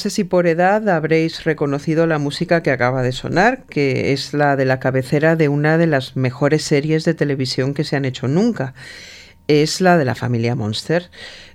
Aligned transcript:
Sé 0.00 0.10
si 0.10 0.24
por 0.24 0.48
edad 0.48 0.88
habréis 0.88 1.44
reconocido 1.44 2.06
la 2.08 2.18
música 2.18 2.62
que 2.62 2.72
acaba 2.72 3.02
de 3.02 3.12
sonar, 3.12 3.66
que 3.66 4.12
es 4.12 4.34
la 4.34 4.56
de 4.56 4.64
la 4.64 4.80
cabecera 4.80 5.36
de 5.36 5.48
una 5.48 5.78
de 5.78 5.86
las 5.86 6.16
mejores 6.16 6.64
series 6.64 7.04
de 7.04 7.14
televisión 7.14 7.74
que 7.74 7.84
se 7.84 7.94
han 7.94 8.04
hecho 8.04 8.26
nunca. 8.26 8.74
Es 9.46 9.80
la 9.80 9.98
de 9.98 10.06
la 10.06 10.14
familia 10.14 10.56
Monster, 10.56 11.10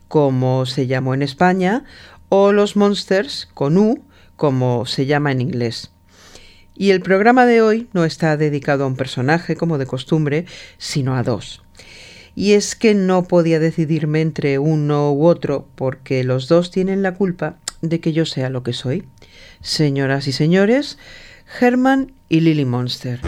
como 0.07 0.65
se 0.67 0.85
llamó 0.85 1.13
en 1.13 1.23
España, 1.23 1.83
o 2.29 2.51
los 2.51 2.75
Monsters 2.75 3.49
con 3.53 3.77
U, 3.77 4.05
como 4.35 4.85
se 4.85 5.07
llama 5.07 5.31
en 5.31 5.41
inglés. 5.41 5.91
Y 6.75 6.91
el 6.91 7.01
programa 7.01 7.45
de 7.45 7.61
hoy 7.61 7.89
no 7.93 8.05
está 8.05 8.37
dedicado 8.37 8.83
a 8.83 8.87
un 8.87 8.95
personaje, 8.95 9.55
como 9.55 9.77
de 9.77 9.87
costumbre, 9.87 10.45
sino 10.77 11.15
a 11.15 11.23
dos. 11.23 11.63
Y 12.35 12.53
es 12.53 12.75
que 12.75 12.93
no 12.93 13.23
podía 13.23 13.59
decidirme 13.59 14.21
entre 14.21 14.59
uno 14.59 15.11
u 15.13 15.25
otro, 15.25 15.67
porque 15.75 16.23
los 16.23 16.47
dos 16.47 16.69
tienen 16.69 17.01
la 17.01 17.15
culpa 17.15 17.57
de 17.89 17.99
que 17.99 18.13
yo 18.13 18.25
sea 18.25 18.49
lo 18.49 18.63
que 18.63 18.73
soy. 18.73 19.05
Señoras 19.61 20.27
y 20.27 20.31
señores, 20.31 20.97
Herman 21.59 22.13
y 22.29 22.41
Lily 22.41 22.65
Monster. 22.65 23.21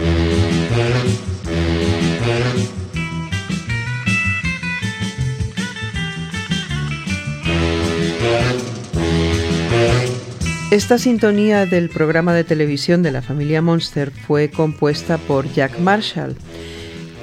Esta 10.69 10.97
sintonía 10.97 11.65
del 11.65 11.89
programa 11.89 12.33
de 12.33 12.43
televisión 12.43 13.01
de 13.01 13.11
la 13.11 13.21
familia 13.21 13.61
Monster 13.61 14.11
fue 14.11 14.51
compuesta 14.51 15.17
por 15.17 15.49
Jack 15.53 15.79
Marshall. 15.79 16.35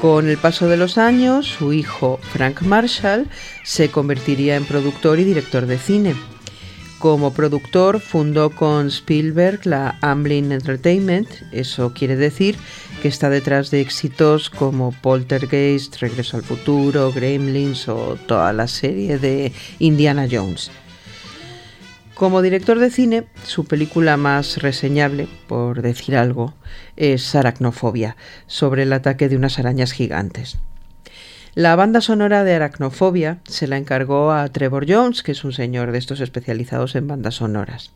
Con 0.01 0.29
el 0.31 0.39
paso 0.39 0.67
de 0.67 0.79
los 0.79 0.97
años, 0.97 1.47
su 1.47 1.75
hijo 1.75 2.19
Frank 2.23 2.63
Marshall 2.63 3.29
se 3.63 3.91
convertiría 3.91 4.57
en 4.57 4.65
productor 4.65 5.19
y 5.19 5.25
director 5.25 5.67
de 5.67 5.79
cine. 5.79 6.15
Como 7.05 7.35
productor 7.35 8.01
fundó 8.01 8.49
con 8.49 8.87
Spielberg 8.87 9.67
la 9.67 9.99
Amblin 10.01 10.53
Entertainment, 10.53 11.29
eso 11.53 11.93
quiere 11.93 12.17
decir 12.17 12.57
que 13.03 13.09
está 13.09 13.29
detrás 13.29 13.71
de 13.71 13.83
éxitos 13.83 14.49
como 14.49 14.91
Poltergeist, 14.91 15.99
Regreso 15.99 16.39
al 16.39 16.45
Futuro, 16.45 17.13
Gremlins 17.13 17.89
o 17.89 18.17
toda 18.27 18.55
la 18.55 18.67
serie 18.69 19.19
de 19.19 19.53
Indiana 19.79 20.27
Jones. 20.33 20.71
Como 22.15 22.41
director 22.41 22.79
de 22.79 22.91
cine, 22.91 23.27
su 23.45 23.67
película 23.67 24.17
más 24.17 24.63
reseñable, 24.63 25.29
por 25.47 25.83
decir 25.83 26.17
algo, 26.17 26.55
es 26.97 27.35
Aracnofobia, 27.35 28.17
sobre 28.47 28.85
el 28.85 28.95
ataque 28.95 29.29
de 29.29 29.37
unas 29.37 29.59
arañas 29.59 29.93
gigantes. 29.93 30.57
La 31.55 31.77
banda 31.77 32.01
sonora 32.01 32.43
de 32.43 32.53
Aracnofobia 32.53 33.39
se 33.45 33.69
la 33.69 33.77
encargó 33.77 34.33
a 34.33 34.49
Trevor 34.49 34.87
Jones, 34.89 35.23
que 35.23 35.31
es 35.31 35.45
un 35.45 35.53
señor 35.53 35.93
de 35.93 35.99
estos 35.99 36.19
especializados 36.19 36.97
en 36.97 37.07
bandas 37.07 37.37
sonoras. 37.37 37.93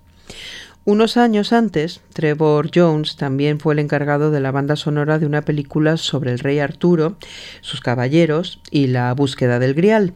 Unos 0.84 1.16
años 1.16 1.52
antes, 1.52 2.00
Trevor 2.12 2.70
Jones 2.72 3.16
también 3.16 3.58
fue 3.58 3.74
el 3.74 3.80
encargado 3.80 4.30
de 4.30 4.38
la 4.38 4.52
banda 4.52 4.76
sonora 4.76 5.18
de 5.18 5.26
una 5.26 5.42
película 5.42 5.96
sobre 5.96 6.30
el 6.30 6.38
rey 6.38 6.60
Arturo, 6.60 7.16
sus 7.60 7.80
caballeros 7.80 8.60
y 8.70 8.86
la 8.86 9.12
búsqueda 9.12 9.58
del 9.58 9.74
Grial. 9.74 10.14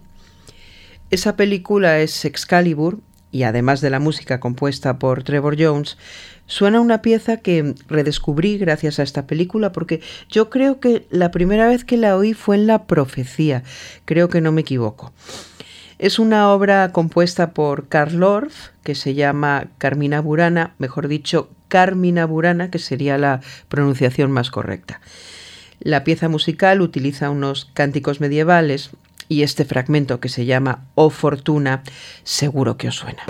Esa 1.10 1.34
película 1.34 1.98
es 1.98 2.25
Excalibur 2.25 3.00
y 3.32 3.42
además 3.42 3.81
de 3.81 3.91
la 3.91 3.98
música 3.98 4.38
compuesta 4.38 5.00
por 5.00 5.25
Trevor 5.25 5.56
Jones, 5.58 5.98
suena 6.52 6.80
una 6.80 7.00
pieza 7.00 7.38
que 7.38 7.74
redescubrí 7.88 8.58
gracias 8.58 8.98
a 8.98 9.02
esta 9.02 9.26
película 9.26 9.72
porque 9.72 10.02
yo 10.28 10.50
creo 10.50 10.80
que 10.80 11.06
la 11.10 11.30
primera 11.30 11.66
vez 11.66 11.82
que 11.86 11.96
la 11.96 12.14
oí 12.14 12.34
fue 12.34 12.56
en 12.56 12.66
La 12.66 12.84
Profecía, 12.86 13.62
creo 14.04 14.28
que 14.28 14.42
no 14.42 14.52
me 14.52 14.60
equivoco. 14.60 15.14
Es 15.98 16.18
una 16.18 16.50
obra 16.50 16.92
compuesta 16.92 17.52
por 17.52 17.88
Karl 17.88 18.22
Orff 18.22 18.68
que 18.84 18.94
se 18.94 19.14
llama 19.14 19.68
Carmina 19.78 20.20
Burana, 20.20 20.74
mejor 20.76 21.08
dicho, 21.08 21.48
Carmina 21.68 22.26
Burana, 22.26 22.70
que 22.70 22.78
sería 22.78 23.16
la 23.16 23.40
pronunciación 23.69 24.30
más 24.30 24.50
correcta. 24.50 25.00
La 25.80 26.04
pieza 26.04 26.28
musical 26.28 26.82
utiliza 26.82 27.31
unos 27.31 27.70
cánticos 27.72 28.20
medievales 28.20 28.90
y 29.28 29.43
este 29.43 29.64
fragmento 29.64 30.20
que 30.20 30.28
se 30.28 30.44
llama 30.44 30.84
O 30.96 31.08
Fortuna 31.08 31.82
seguro 32.25 32.76
que 32.76 32.88
os 32.88 32.96
suena. 32.96 33.22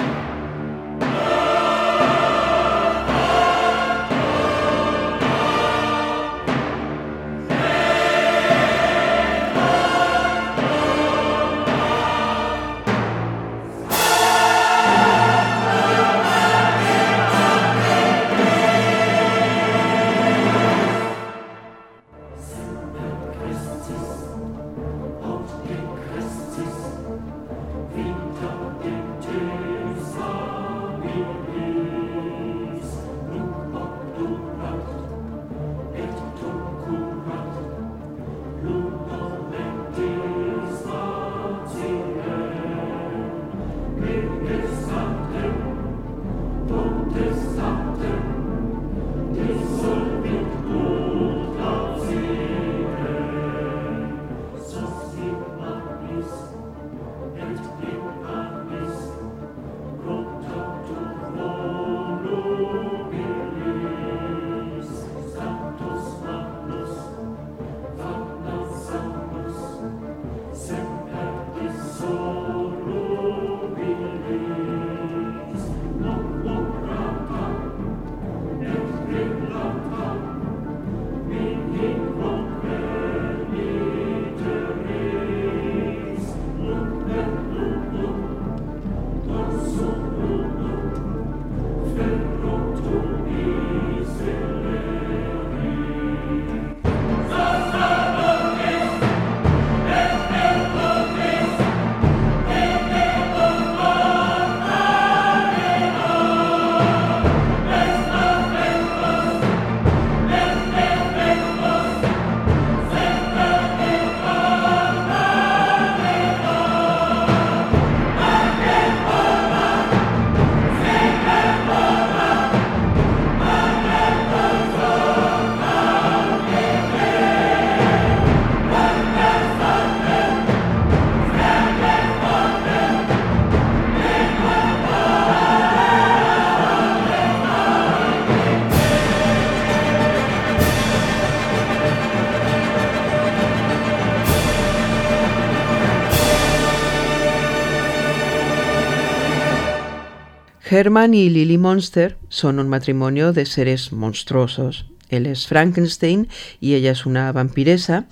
Herman 150.72 151.12
y 151.12 151.28
Lily 151.28 151.58
Monster 151.58 152.16
son 152.30 152.58
un 152.58 152.66
matrimonio 152.66 153.34
de 153.34 153.44
seres 153.44 153.92
monstruosos. 153.92 154.86
Él 155.10 155.26
es 155.26 155.46
Frankenstein 155.46 156.28
y 156.60 156.72
ella 156.72 156.92
es 156.92 157.04
una 157.04 157.30
vampiresa 157.30 158.06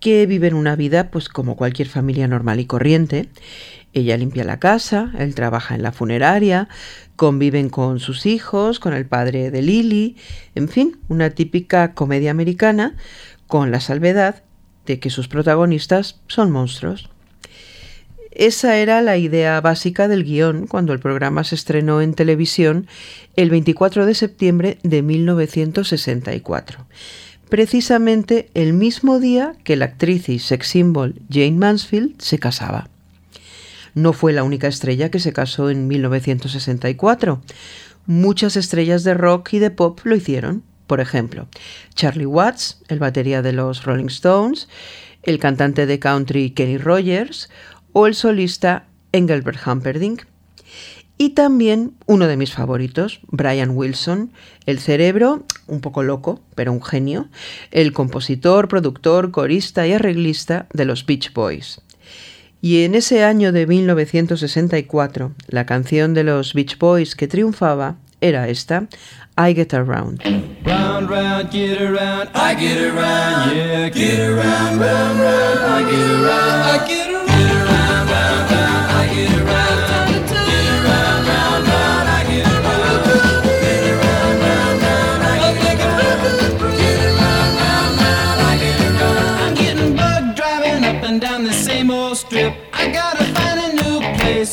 que 0.00 0.24
viven 0.24 0.54
una 0.54 0.74
vida 0.74 1.10
pues 1.10 1.28
como 1.28 1.54
cualquier 1.54 1.86
familia 1.86 2.26
normal 2.26 2.60
y 2.60 2.64
corriente. 2.64 3.28
Ella 3.92 4.16
limpia 4.16 4.44
la 4.44 4.58
casa, 4.58 5.12
él 5.18 5.34
trabaja 5.34 5.74
en 5.74 5.82
la 5.82 5.92
funeraria, 5.92 6.70
conviven 7.16 7.68
con 7.68 8.00
sus 8.00 8.24
hijos, 8.24 8.80
con 8.80 8.94
el 8.94 9.04
padre 9.04 9.50
de 9.50 9.60
Lily, 9.60 10.16
en 10.54 10.70
fin, 10.70 10.96
una 11.08 11.28
típica 11.28 11.92
comedia 11.92 12.30
americana 12.30 12.96
con 13.46 13.70
la 13.70 13.80
salvedad 13.80 14.44
de 14.86 14.98
que 14.98 15.10
sus 15.10 15.28
protagonistas 15.28 16.22
son 16.26 16.52
monstruos. 16.52 17.10
Esa 18.38 18.76
era 18.76 19.02
la 19.02 19.16
idea 19.16 19.60
básica 19.60 20.06
del 20.06 20.22
guion 20.22 20.68
cuando 20.68 20.92
el 20.92 21.00
programa 21.00 21.42
se 21.42 21.56
estrenó 21.56 22.00
en 22.00 22.14
televisión 22.14 22.86
el 23.34 23.50
24 23.50 24.06
de 24.06 24.14
septiembre 24.14 24.78
de 24.84 25.02
1964, 25.02 26.86
precisamente 27.48 28.48
el 28.54 28.74
mismo 28.74 29.18
día 29.18 29.56
que 29.64 29.74
la 29.74 29.86
actriz 29.86 30.28
y 30.28 30.38
sex 30.38 30.68
symbol 30.68 31.16
Jane 31.28 31.58
Mansfield 31.58 32.20
se 32.20 32.38
casaba. 32.38 32.88
No 33.94 34.12
fue 34.12 34.32
la 34.32 34.44
única 34.44 34.68
estrella 34.68 35.10
que 35.10 35.18
se 35.18 35.32
casó 35.32 35.68
en 35.68 35.88
1964. 35.88 37.42
Muchas 38.06 38.56
estrellas 38.56 39.02
de 39.02 39.14
rock 39.14 39.54
y 39.54 39.58
de 39.58 39.72
pop 39.72 39.98
lo 40.04 40.14
hicieron. 40.14 40.62
Por 40.86 41.00
ejemplo, 41.00 41.48
Charlie 41.96 42.24
Watts, 42.24 42.78
el 42.86 43.00
batería 43.00 43.42
de 43.42 43.52
los 43.52 43.82
Rolling 43.82 44.06
Stones, 44.06 44.68
el 45.24 45.40
cantante 45.40 45.86
de 45.86 45.98
country 45.98 46.50
Kenny 46.50 46.78
Rogers 46.78 47.48
o 47.98 48.06
el 48.06 48.14
solista 48.14 48.86
Engelbert 49.10 49.58
Humperdinck. 49.66 50.26
Y 51.16 51.30
también 51.30 51.94
uno 52.06 52.28
de 52.28 52.36
mis 52.36 52.52
favoritos, 52.52 53.18
Brian 53.26 53.70
Wilson, 53.70 54.30
el 54.66 54.78
cerebro, 54.78 55.42
un 55.66 55.80
poco 55.80 56.04
loco, 56.04 56.40
pero 56.54 56.70
un 56.70 56.80
genio, 56.80 57.26
el 57.72 57.92
compositor, 57.92 58.68
productor, 58.68 59.32
corista 59.32 59.84
y 59.84 59.94
arreglista 59.94 60.68
de 60.72 60.84
los 60.84 61.06
Beach 61.06 61.32
Boys. 61.32 61.80
Y 62.62 62.84
en 62.84 62.94
ese 62.94 63.24
año 63.24 63.50
de 63.50 63.66
1964, 63.66 65.32
la 65.48 65.66
canción 65.66 66.14
de 66.14 66.22
los 66.22 66.54
Beach 66.54 66.78
Boys 66.78 67.16
que 67.16 67.26
triunfaba 67.26 67.96
era 68.20 68.48
esta, 68.48 68.86
I 69.36 69.54
Get 69.54 69.74
Around. 69.74 70.22
I 70.24 70.44
get 72.54 72.80
around. 77.10 77.17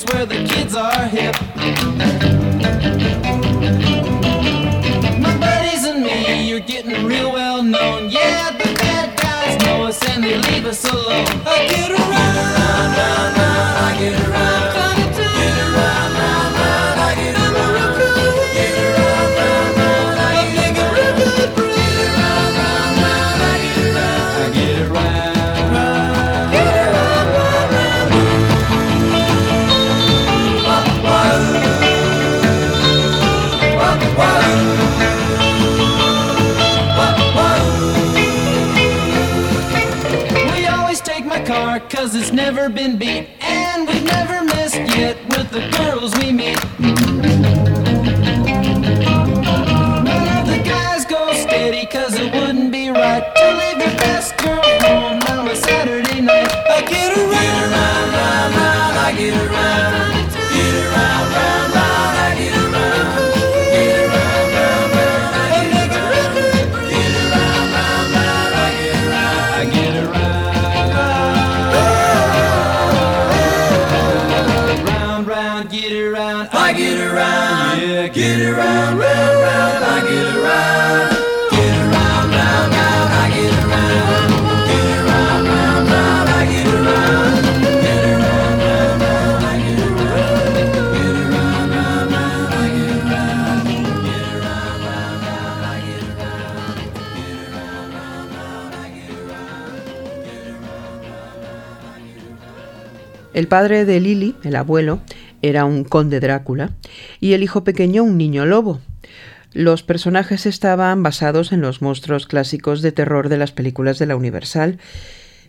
Where 0.04 0.25
the 0.25 0.44
kids 0.44 0.75
are 0.75 1.08
hip. 1.08 2.35
and 42.86 43.00
beat 43.00 43.45
El 103.46 103.50
padre 103.50 103.86
de 103.86 104.00
Lily, 104.00 104.34
el 104.44 104.56
abuelo, 104.56 105.02
era 105.44 105.66
un 105.66 105.84
conde 105.84 106.20
Drácula 106.20 106.72
y 107.20 107.34
el 107.34 107.44
hijo 107.44 107.64
pequeño 107.64 108.04
un 108.04 108.18
niño 108.18 108.48
lobo. 108.48 108.82
Los 109.54 109.84
personajes 109.84 110.48
estaban 110.48 111.04
basados 111.04 111.52
en 111.52 111.62
los 111.62 111.80
monstruos 111.80 112.25
clásicos 112.25 112.82
de 112.82 112.92
terror 112.92 113.30
de 113.30 113.38
las 113.38 113.52
películas 113.52 114.00
de 114.00 114.08
la 114.08 114.16
Universal. 114.16 114.80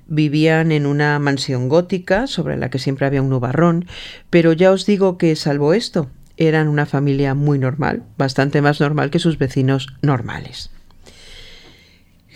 Vivían 0.09 0.73
en 0.73 0.85
una 0.85 1.19
mansión 1.21 1.71
gótica 1.71 2.26
sobre 2.26 2.59
la 2.59 2.69
que 2.69 2.79
siempre 2.79 3.07
había 3.07 3.23
un 3.23 3.31
nubarrón, 3.31 3.87
pero 4.29 4.53
ya 4.53 4.73
os 4.73 4.85
digo 4.85 5.17
que, 5.17 5.35
salvo 5.35 5.73
esto, 5.73 6.11
eran 6.37 6.69
una 6.69 6.85
familia 6.85 7.33
muy 7.33 7.59
normal, 7.59 8.03
bastante 8.19 8.61
más 8.61 8.79
normal 8.79 9.09
que 9.09 9.21
sus 9.21 9.38
vecinos 9.38 9.87
normales. 10.03 10.71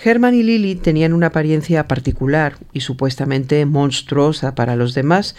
Herman 0.02 0.34
y 0.34 0.42
Lily 0.42 0.76
tenían 0.76 1.12
una 1.12 1.26
apariencia 1.26 1.86
particular 1.86 2.56
y 2.72 2.80
supuestamente 2.80 3.66
monstruosa 3.66 4.54
para 4.54 4.74
los 4.74 4.94
demás. 4.94 5.36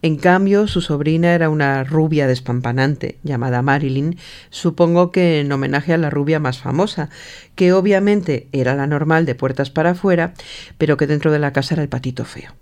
En 0.00 0.16
cambio, 0.16 0.66
su 0.66 0.80
sobrina 0.80 1.34
era 1.34 1.50
una 1.50 1.84
rubia 1.84 2.26
despampanante, 2.26 3.18
llamada 3.22 3.60
Marilyn, 3.60 4.16
supongo 4.48 5.10
que 5.10 5.40
en 5.40 5.52
homenaje 5.52 5.92
a 5.92 5.98
la 5.98 6.08
rubia 6.08 6.38
más 6.38 6.58
famosa, 6.58 7.10
que 7.54 7.72
obviamente 7.72 8.48
era 8.52 8.74
la 8.76 8.86
normal 8.86 9.26
de 9.26 9.34
puertas 9.34 9.70
para 9.70 9.90
afuera, 9.90 10.32
pero 10.78 10.96
que 10.96 11.06
dentro 11.06 11.30
de 11.32 11.40
la 11.40 11.52
casa 11.52 11.74
era 11.74 11.82
el 11.82 11.88
patito 11.88 12.24
feo. 12.24 12.54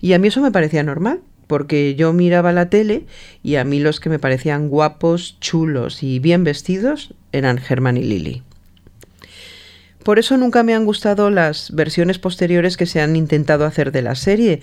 Y 0.00 0.14
a 0.14 0.18
mí 0.18 0.28
eso 0.28 0.40
me 0.40 0.52
parecía 0.52 0.82
normal, 0.82 1.20
porque 1.46 1.96
yo 1.96 2.12
miraba 2.12 2.52
la 2.52 2.70
tele 2.70 3.04
y 3.42 3.56
a 3.56 3.64
mí 3.64 3.80
los 3.80 3.98
que 3.98 4.08
me 4.08 4.20
parecían 4.20 4.68
guapos, 4.68 5.36
chulos 5.40 6.02
y 6.04 6.20
bien 6.20 6.44
vestidos 6.44 7.12
eran 7.32 7.60
Herman 7.68 7.96
y 7.96 8.04
Lily. 8.04 8.42
Por 10.04 10.18
eso 10.18 10.36
nunca 10.36 10.62
me 10.62 10.74
han 10.74 10.84
gustado 10.84 11.30
las 11.30 11.70
versiones 11.72 12.18
posteriores 12.18 12.76
que 12.76 12.86
se 12.86 13.00
han 13.00 13.16
intentado 13.16 13.64
hacer 13.66 13.92
de 13.92 14.02
la 14.02 14.14
serie, 14.14 14.60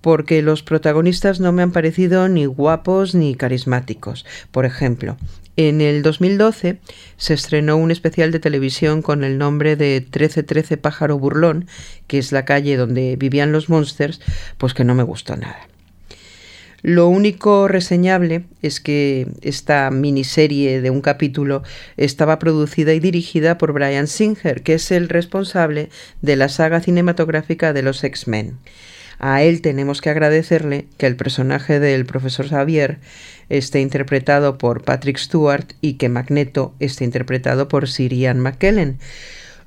porque 0.00 0.42
los 0.42 0.62
protagonistas 0.62 1.40
no 1.40 1.52
me 1.52 1.62
han 1.62 1.72
parecido 1.72 2.28
ni 2.28 2.44
guapos 2.44 3.14
ni 3.14 3.34
carismáticos. 3.34 4.26
Por 4.50 4.66
ejemplo, 4.66 5.16
en 5.56 5.80
el 5.80 6.02
2012 6.02 6.80
se 7.16 7.34
estrenó 7.34 7.76
un 7.76 7.90
especial 7.90 8.30
de 8.30 8.40
televisión 8.40 9.00
con 9.00 9.24
el 9.24 9.38
nombre 9.38 9.76
de 9.76 10.00
1313 10.00 10.76
Pájaro 10.76 11.18
Burlón, 11.18 11.66
que 12.06 12.18
es 12.18 12.32
la 12.32 12.44
calle 12.44 12.76
donde 12.76 13.16
vivían 13.16 13.52
los 13.52 13.70
monsters, 13.70 14.20
pues 14.58 14.74
que 14.74 14.84
no 14.84 14.94
me 14.94 15.04
gustó 15.04 15.36
nada. 15.36 15.68
Lo 16.84 17.08
único 17.08 17.66
reseñable 17.66 18.44
es 18.60 18.78
que 18.78 19.26
esta 19.40 19.90
miniserie 19.90 20.82
de 20.82 20.90
un 20.90 21.00
capítulo 21.00 21.62
estaba 21.96 22.38
producida 22.38 22.92
y 22.92 23.00
dirigida 23.00 23.56
por 23.56 23.72
Brian 23.72 24.06
Singer, 24.06 24.62
que 24.62 24.74
es 24.74 24.90
el 24.90 25.08
responsable 25.08 25.88
de 26.20 26.36
la 26.36 26.50
saga 26.50 26.82
cinematográfica 26.82 27.72
de 27.72 27.80
los 27.80 28.04
X-Men. 28.04 28.58
A 29.18 29.42
él 29.42 29.62
tenemos 29.62 30.02
que 30.02 30.10
agradecerle 30.10 30.84
que 30.98 31.06
el 31.06 31.16
personaje 31.16 31.80
del 31.80 32.04
profesor 32.04 32.50
Xavier 32.50 32.98
esté 33.48 33.80
interpretado 33.80 34.58
por 34.58 34.84
Patrick 34.84 35.16
Stewart 35.16 35.72
y 35.80 35.94
que 35.94 36.10
Magneto 36.10 36.74
esté 36.80 37.04
interpretado 37.04 37.66
por 37.66 37.88
Sir 37.88 38.12
Ian 38.12 38.40
McKellen. 38.40 38.98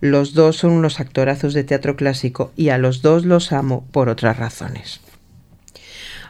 Los 0.02 0.36
dos 0.36 0.58
son 0.58 0.74
unos 0.74 1.00
actorazos 1.00 1.56
de 1.56 1.64
teatro 1.64 1.96
clásico 1.96 2.52
y 2.56 2.70
a 2.70 2.78
los 2.78 3.02
dos 3.02 3.26
los 3.26 3.54
amo 3.54 3.88
por 3.92 4.08
otras 4.08 4.38
razones 4.38 5.02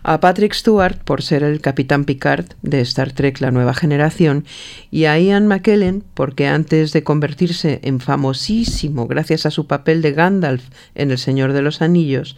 a 0.07 0.21
Patrick 0.21 0.53
Stewart 0.53 0.97
por 1.03 1.21
ser 1.21 1.43
el 1.43 1.59
Capitán 1.59 2.05
Picard 2.05 2.45
de 2.61 2.79
Star 2.79 3.11
Trek 3.11 3.41
La 3.41 3.51
Nueva 3.51 3.73
Generación 3.73 4.45
y 4.89 5.03
a 5.03 5.19
Ian 5.19 5.47
McKellen 5.47 6.01
porque 6.13 6.47
antes 6.47 6.93
de 6.93 7.03
convertirse 7.03 7.81
en 7.83 7.99
famosísimo 7.99 9.05
gracias 9.07 9.45
a 9.45 9.51
su 9.51 9.67
papel 9.67 10.01
de 10.01 10.13
Gandalf 10.13 10.63
en 10.95 11.11
El 11.11 11.17
Señor 11.17 11.51
de 11.51 11.61
los 11.61 11.81
Anillos, 11.81 12.37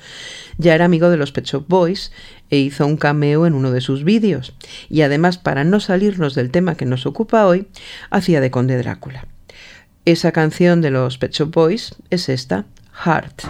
ya 0.57 0.73
era 0.73 0.85
amigo 0.85 1.11
de 1.11 1.17
los 1.17 1.31
Pet 1.31 1.45
Shop 1.45 1.65
Boys 1.67 2.11
e 2.49 2.57
hizo 2.57 2.87
un 2.87 2.97
cameo 2.97 3.45
en 3.45 3.53
uno 3.53 3.69
de 3.69 3.81
sus 3.81 4.03
vídeos. 4.03 4.55
Y 4.89 5.01
además, 5.01 5.37
para 5.37 5.63
no 5.63 5.79
salirnos 5.79 6.33
del 6.33 6.49
tema 6.49 6.73
que 6.73 6.85
nos 6.87 7.05
ocupa 7.05 7.45
hoy, 7.45 7.67
hacía 8.09 8.41
de 8.41 8.49
Conde 8.49 8.79
Drácula. 8.79 9.27
Esa 10.05 10.31
canción 10.31 10.81
de 10.81 10.89
los 10.89 11.19
Pet 11.19 11.33
Shop 11.33 11.53
Boys 11.53 11.93
es 12.09 12.29
esta, 12.29 12.65
Heart. 13.05 13.43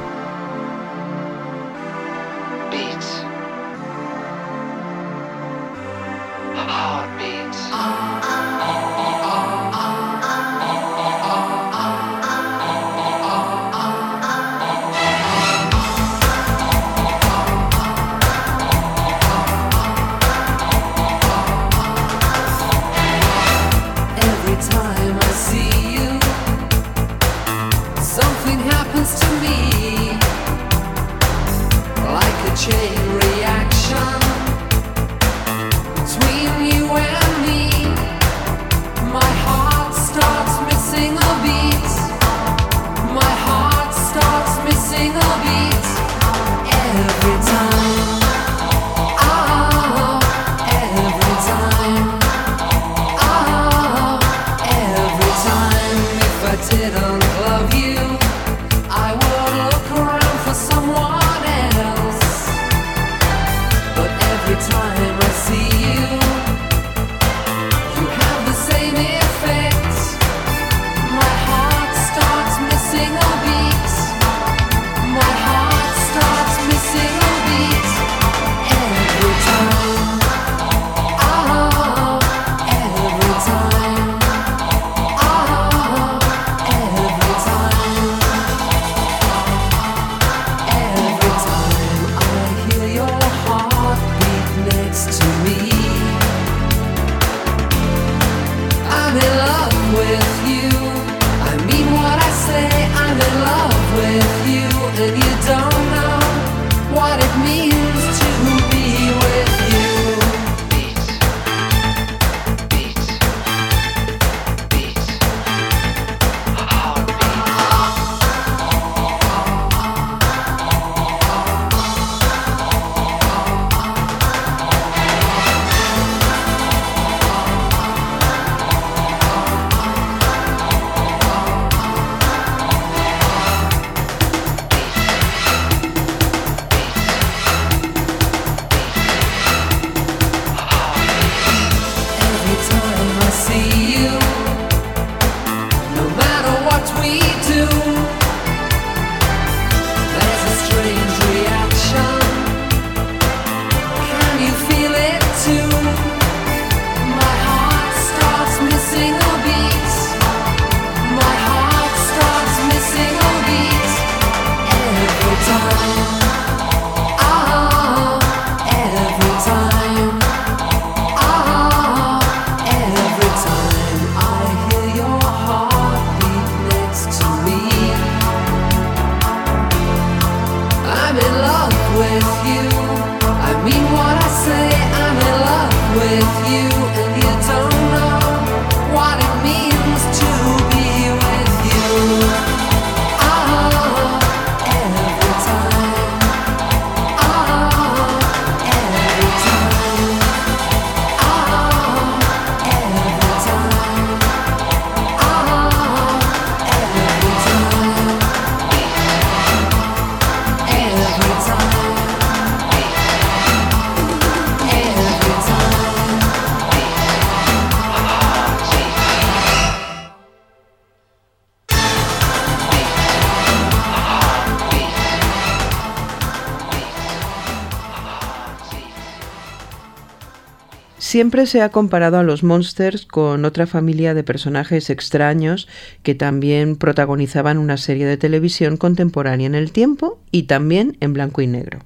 Siempre 231.09 231.47
se 231.47 231.63
ha 231.63 231.69
comparado 231.69 232.19
a 232.19 232.23
los 232.23 232.43
Monsters 232.43 233.07
con 233.07 233.43
otra 233.43 233.65
familia 233.65 234.13
de 234.13 234.23
personajes 234.23 234.91
extraños 234.91 235.67
que 236.03 236.13
también 236.13 236.75
protagonizaban 236.75 237.57
una 237.57 237.77
serie 237.77 238.05
de 238.05 238.15
televisión 238.15 238.77
contemporánea 238.77 239.47
en 239.47 239.55
el 239.55 239.71
tiempo 239.71 240.19
y 240.29 240.43
también 240.43 240.97
en 240.99 241.13
blanco 241.13 241.41
y 241.41 241.47
negro. 241.47 241.79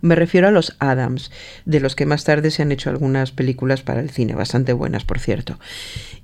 Me 0.00 0.16
refiero 0.16 0.48
a 0.48 0.50
los 0.50 0.74
Adams, 0.80 1.30
de 1.64 1.78
los 1.78 1.94
que 1.94 2.06
más 2.06 2.24
tarde 2.24 2.50
se 2.50 2.62
han 2.62 2.72
hecho 2.72 2.90
algunas 2.90 3.30
películas 3.30 3.82
para 3.82 4.00
el 4.00 4.10
cine, 4.10 4.34
bastante 4.34 4.72
buenas, 4.72 5.04
por 5.04 5.20
cierto. 5.20 5.60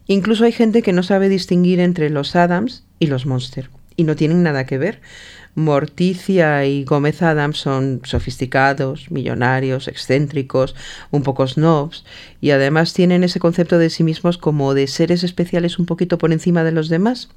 Incluso 0.08 0.46
hay 0.46 0.52
gente 0.52 0.82
que 0.82 0.92
no 0.92 1.04
sabe 1.04 1.28
distinguir 1.28 1.78
entre 1.78 2.10
los 2.10 2.34
Adams 2.34 2.82
y 2.98 3.06
los 3.06 3.24
Monsters, 3.24 3.70
y 3.94 4.02
no 4.02 4.16
tienen 4.16 4.42
nada 4.42 4.66
que 4.66 4.78
ver. 4.78 5.00
Morticia 5.54 6.64
y 6.64 6.84
Gómez 6.84 7.22
Adams 7.22 7.58
son 7.58 8.00
sofisticados, 8.04 9.10
millonarios, 9.10 9.88
excéntricos, 9.88 10.74
un 11.10 11.22
poco 11.22 11.46
snobs, 11.46 12.04
y 12.40 12.50
además 12.50 12.92
tienen 12.92 13.24
ese 13.24 13.40
concepto 13.40 13.78
de 13.78 13.90
sí 13.90 14.02
mismos 14.02 14.38
como 14.38 14.74
de 14.74 14.86
seres 14.86 15.22
especiales 15.22 15.78
un 15.78 15.86
poquito 15.86 16.18
por 16.18 16.32
encima 16.32 16.64
de 16.64 16.72
los 16.72 16.88
demás 16.88 17.28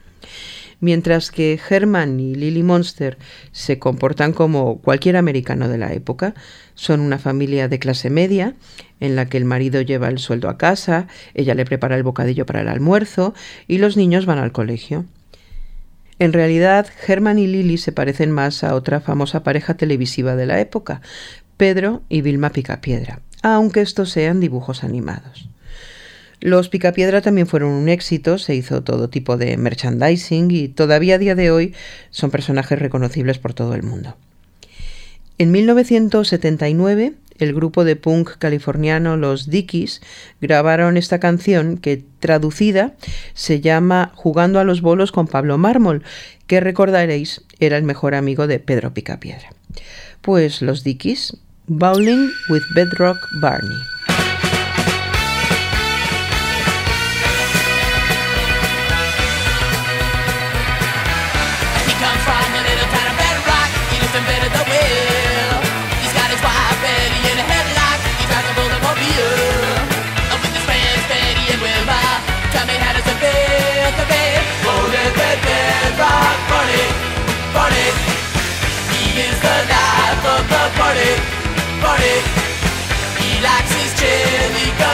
mientras 0.80 1.32
que 1.32 1.60
Herman 1.70 2.20
y 2.20 2.36
Lily 2.36 2.64
Monster 2.64 3.18
se 3.52 3.80
comportan 3.80 4.34
como 4.34 4.80
cualquier 4.80 5.18
americano 5.18 5.70
de 5.70 5.78
la 5.78 5.94
época. 5.94 6.36
Son 6.76 7.00
una 7.00 7.18
familia 7.18 7.68
de 7.68 7.80
clase 7.80 8.10
media, 8.10 8.56
en 9.00 9.16
la 9.16 9.28
que 9.28 9.38
el 9.38 9.46
marido 9.46 9.82
lleva 9.82 10.08
el 10.08 10.20
sueldo 10.20 10.50
a 10.50 10.58
casa, 10.58 11.08
ella 11.34 11.56
le 11.56 11.66
prepara 11.66 11.96
el 11.96 12.04
bocadillo 12.04 12.46
para 12.46 12.62
el 12.62 12.68
almuerzo 12.68 13.34
y 13.68 13.78
los 13.78 13.98
niños 13.98 14.26
van 14.26 14.40
al 14.40 14.52
colegio. 14.52 15.06
En 16.20 16.34
realidad, 16.34 16.88
Herman 17.08 17.38
y 17.38 17.48
Lily 17.48 17.78
se 17.78 17.92
parecen 17.92 18.32
más 18.32 18.64
a 18.64 18.74
otra 18.74 19.02
famosa 19.02 19.44
pareja 19.44 19.76
televisiva 19.76 20.36
de 20.36 20.48
la 20.48 20.60
época, 20.60 21.02
Pedro 21.58 22.02
y 22.10 22.22
Vilma 22.22 22.52
Picapiedra, 22.52 23.22
aunque 23.44 23.82
estos 23.82 24.10
sean 24.10 24.40
dibujos 24.40 24.84
animados. 24.84 25.50
Los 26.40 26.70
Picapiedra 26.70 27.22
también 27.22 27.48
fueron 27.48 27.72
un 27.72 27.90
éxito, 27.90 28.38
se 28.38 28.56
hizo 28.56 28.84
todo 28.84 29.10
tipo 29.10 29.38
de 29.38 29.58
merchandising 29.58 30.52
y 30.52 30.68
todavía 30.68 31.16
a 31.16 31.18
día 31.18 31.36
de 31.36 31.50
hoy 31.50 31.74
son 32.12 32.30
personajes 32.30 32.78
reconocibles 32.78 33.40
por 33.40 33.54
todo 33.54 33.74
el 33.74 33.84
mundo. 33.84 34.16
En 35.40 35.52
1979, 35.52 37.14
el 37.40 37.54
grupo 37.54 37.84
de 37.84 37.96
punk 37.96 38.38
californiano 38.38 39.18
Los 39.18 39.50
Dickies 39.50 40.02
grabaron 40.42 40.98
esta 40.98 41.20
canción 41.20 41.78
que 41.78 42.04
traducida 42.20 42.94
se 43.34 43.62
llama 43.62 44.12
Jugando 44.16 44.60
a 44.60 44.64
los 44.64 44.82
bolos 44.82 45.12
con 45.12 45.28
Pablo 45.28 45.58
Mármol, 45.58 46.04
que 46.48 46.60
recordaréis 46.60 47.44
era 47.60 47.78
el 47.78 47.84
mejor 47.84 48.16
amigo 48.16 48.48
de 48.48 48.60
Pedro 48.60 48.94
Picapiedra. 48.94 49.50
Pues 50.22 50.62
los 50.62 50.84
Dickies, 50.84 51.38
Bowling 51.68 52.30
with 52.50 52.64
Bedrock 52.76 53.18
Barney. 53.42 53.97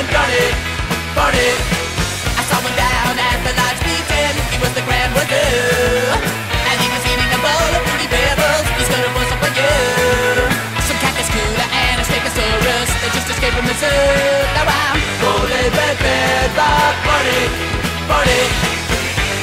Chili 0.03 0.15
party, 0.15 0.45
party. 1.15 1.47
I 2.35 2.43
saw 2.49 2.59
him 2.59 2.75
down 2.75 3.15
at 3.19 3.39
the. 3.45 3.53
He 4.51 4.57
was 4.59 4.73
the 4.75 4.83
grand. 4.83 5.13
And 5.15 6.77
he 6.81 6.87
was 6.91 7.03
eating 7.07 7.29
a 7.31 7.39
bowl 7.39 7.71
of 7.77 7.81
fruity 7.87 8.07
pebbles. 8.11 8.65
You. 9.53 9.69
Some 10.81 10.97
cactus 10.97 11.29
cooler 11.29 11.69
and 11.69 12.01
a 12.01 12.05
stegosaurus. 12.09 12.89
They 13.01 13.09
just 13.13 13.29
escaped 13.29 13.53
from 13.53 13.67
the 13.69 13.75
zoo. 13.77 13.87
Now 14.57 14.65
I'm 14.65 14.97
party, 17.05 17.39
party. 18.09 18.41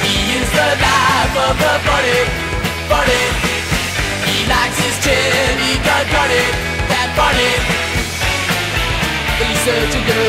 He 0.02 0.14
is 0.40 0.50
the 0.50 0.66
life 0.82 1.36
party, 1.86 2.18
party 2.90 3.50
likes 4.50 4.78
his 4.82 4.96
chin, 5.04 5.58
he 5.62 5.78
got 5.86 6.04
got 6.10 6.30
it, 6.30 6.52
that 6.90 7.08
bunny 7.14 7.79
searching 9.64 10.06
you. 10.08 10.22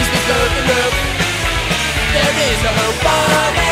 Is 0.00 0.08
this 0.08 0.28
love 0.30 0.54
enough? 0.64 0.94
There 2.14 2.34
is 2.48 2.62
no 2.64 2.72
hope 2.72 3.67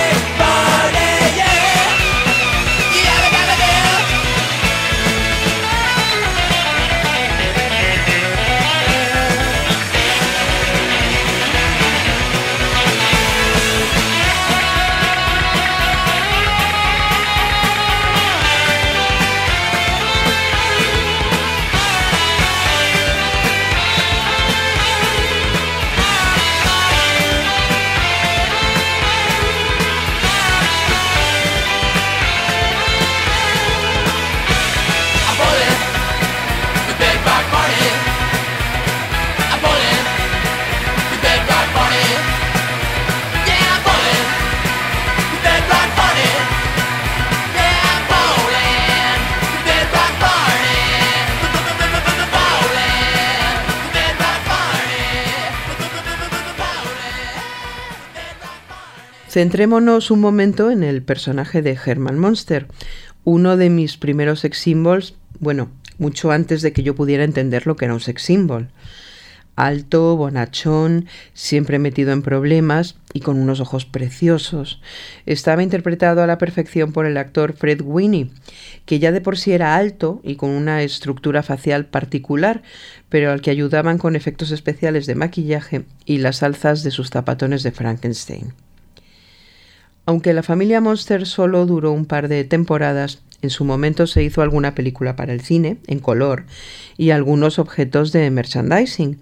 Centrémonos 59.36 60.10
un 60.10 60.20
momento 60.22 60.70
en 60.70 60.82
el 60.82 61.02
personaje 61.02 61.60
de 61.60 61.76
Herman 61.84 62.18
Monster, 62.18 62.68
uno 63.22 63.58
de 63.58 63.68
mis 63.68 63.98
primeros 63.98 64.40
sex 64.40 64.56
symbols, 64.56 65.12
bueno, 65.40 65.68
mucho 65.98 66.30
antes 66.30 66.62
de 66.62 66.72
que 66.72 66.82
yo 66.82 66.94
pudiera 66.94 67.22
entender 67.22 67.66
lo 67.66 67.76
que 67.76 67.84
era 67.84 67.92
un 67.92 68.00
sex 68.00 68.22
symbol. 68.22 68.70
Alto, 69.54 70.16
bonachón, 70.16 71.04
siempre 71.34 71.78
metido 71.78 72.12
en 72.12 72.22
problemas 72.22 72.96
y 73.12 73.20
con 73.20 73.36
unos 73.36 73.60
ojos 73.60 73.84
preciosos. 73.84 74.80
Estaba 75.26 75.62
interpretado 75.62 76.22
a 76.22 76.26
la 76.26 76.38
perfección 76.38 76.92
por 76.92 77.04
el 77.04 77.18
actor 77.18 77.52
Fred 77.52 77.82
Winnie, 77.84 78.30
que 78.86 79.00
ya 79.00 79.12
de 79.12 79.20
por 79.20 79.36
sí 79.36 79.52
era 79.52 79.76
alto 79.76 80.22
y 80.24 80.36
con 80.36 80.48
una 80.48 80.80
estructura 80.80 81.42
facial 81.42 81.84
particular, 81.84 82.62
pero 83.10 83.32
al 83.32 83.42
que 83.42 83.50
ayudaban 83.50 83.98
con 83.98 84.16
efectos 84.16 84.50
especiales 84.50 85.04
de 85.04 85.14
maquillaje 85.14 85.84
y 86.06 86.16
las 86.16 86.42
alzas 86.42 86.82
de 86.82 86.90
sus 86.90 87.10
zapatones 87.10 87.62
de 87.62 87.72
Frankenstein. 87.72 88.54
Aunque 90.06 90.32
la 90.32 90.44
familia 90.44 90.80
Monster 90.80 91.26
solo 91.26 91.66
duró 91.66 91.90
un 91.90 92.06
par 92.06 92.28
de 92.28 92.44
temporadas, 92.44 93.22
en 93.42 93.50
su 93.50 93.64
momento 93.64 94.06
se 94.06 94.22
hizo 94.22 94.40
alguna 94.40 94.74
película 94.74 95.16
para 95.16 95.32
el 95.32 95.40
cine, 95.40 95.78
en 95.86 95.98
color, 95.98 96.44
y 96.96 97.10
algunos 97.10 97.58
objetos 97.58 98.12
de 98.12 98.30
merchandising. 98.30 99.18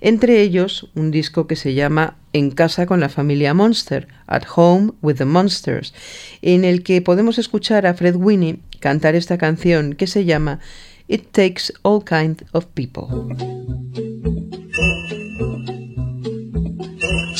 Entre 0.00 0.40
ellos, 0.40 0.90
un 0.94 1.10
disco 1.10 1.46
que 1.46 1.54
se 1.54 1.74
llama 1.74 2.16
En 2.32 2.50
casa 2.50 2.86
con 2.86 2.98
la 2.98 3.08
familia 3.08 3.54
Monster, 3.54 4.08
At 4.26 4.44
Home 4.56 4.92
with 5.02 5.16
the 5.16 5.24
Monsters, 5.26 5.94
en 6.40 6.64
el 6.64 6.82
que 6.82 7.02
podemos 7.02 7.38
escuchar 7.38 7.86
a 7.86 7.94
Fred 7.94 8.16
Winnie 8.16 8.60
cantar 8.80 9.14
esta 9.14 9.38
canción 9.38 9.94
que 9.94 10.06
se 10.06 10.24
llama 10.24 10.60
It 11.08 11.28
Takes 11.30 11.74
All 11.82 12.04
Kinds 12.04 12.44
of 12.52 12.66
People. 12.74 13.06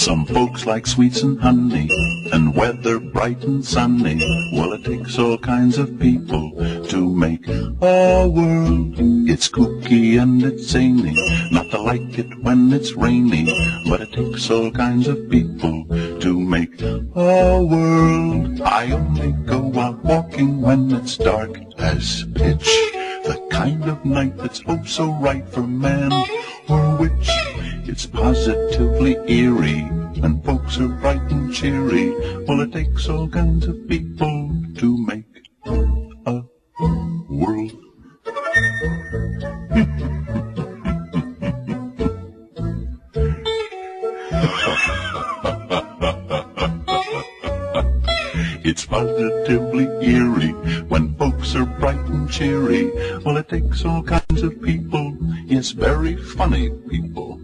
Some 0.02 0.26
folks 0.26 0.66
like 0.66 0.88
sweets 0.88 1.22
and 1.22 1.40
honey 1.40 1.88
and 2.32 2.56
weather 2.56 2.98
bright 2.98 3.44
and 3.44 3.64
sunny. 3.64 4.18
Well, 4.52 4.72
it 4.72 4.84
takes 4.84 5.16
all 5.16 5.38
kinds 5.38 5.78
of 5.78 5.96
people 6.00 6.50
to 6.88 7.14
make 7.14 7.46
a 7.46 8.28
world. 8.28 8.96
It's 9.30 9.48
kooky 9.48 10.20
and 10.20 10.42
it's 10.42 10.64
zany, 10.64 11.14
not 11.52 11.70
to 11.70 11.80
like 11.80 12.18
it 12.18 12.36
when 12.42 12.72
it's 12.72 12.94
rainy. 12.94 13.44
But 13.88 14.00
it 14.00 14.12
takes 14.12 14.50
all 14.50 14.72
kinds 14.72 15.06
of 15.06 15.30
people 15.30 15.84
to 16.18 16.40
make 16.40 16.82
a 16.82 16.98
world. 17.62 18.60
I 18.60 18.90
only 18.90 19.30
go 19.46 19.72
out 19.78 20.02
walking 20.02 20.60
when 20.60 20.90
it's 20.90 21.16
dark 21.16 21.56
as 21.78 22.24
pitch. 22.34 22.66
The 23.22 23.40
kind 23.52 23.84
of 23.84 24.04
night 24.04 24.36
that's 24.36 24.62
oh 24.66 24.82
so 24.82 25.12
right 25.12 25.48
for 25.48 25.62
man 25.62 26.12
or 26.68 26.96
witch. 26.96 27.30
It's 27.92 28.06
positively 28.06 29.18
eerie 29.28 29.84
when 30.16 30.40
folks 30.40 30.78
are 30.78 30.88
bright 30.88 31.20
and 31.30 31.52
cheery. 31.52 32.16
Well, 32.46 32.62
it 32.62 32.72
takes 32.72 33.06
all 33.06 33.28
kinds 33.28 33.66
of 33.66 33.86
people 33.86 34.50
to 34.78 35.06
make 35.06 35.26
a 35.66 36.42
world. 37.28 37.72
it's 48.64 48.86
positively 48.86 49.84
eerie 50.00 50.54
when 50.88 51.14
folks 51.16 51.54
are 51.54 51.66
bright 51.66 52.00
and 52.08 52.30
cheery. 52.30 52.90
Well, 53.18 53.36
it 53.36 53.50
takes 53.50 53.84
all 53.84 54.02
kinds 54.02 54.42
of 54.42 54.62
people, 54.62 55.14
yes, 55.44 55.72
very 55.72 56.16
funny 56.16 56.70
people. 56.88 57.38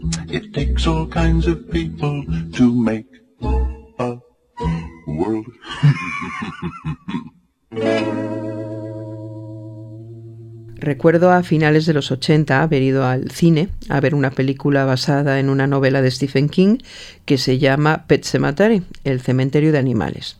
Recuerdo 10.76 11.32
a 11.32 11.42
finales 11.42 11.86
de 11.86 11.92
los 11.92 12.10
80 12.10 12.62
haber 12.62 12.82
ido 12.82 13.04
al 13.04 13.30
cine 13.30 13.68
a 13.88 14.00
ver 14.00 14.14
una 14.14 14.30
película 14.30 14.84
basada 14.84 15.38
en 15.38 15.50
una 15.50 15.66
novela 15.66 16.02
de 16.02 16.10
Stephen 16.10 16.48
King 16.48 16.78
que 17.24 17.36
se 17.36 17.58
llama 17.58 18.06
Pet 18.06 18.24
Cemetery, 18.24 18.82
el 19.04 19.20
cementerio 19.20 19.72
de 19.72 19.78
animales. 19.78 20.37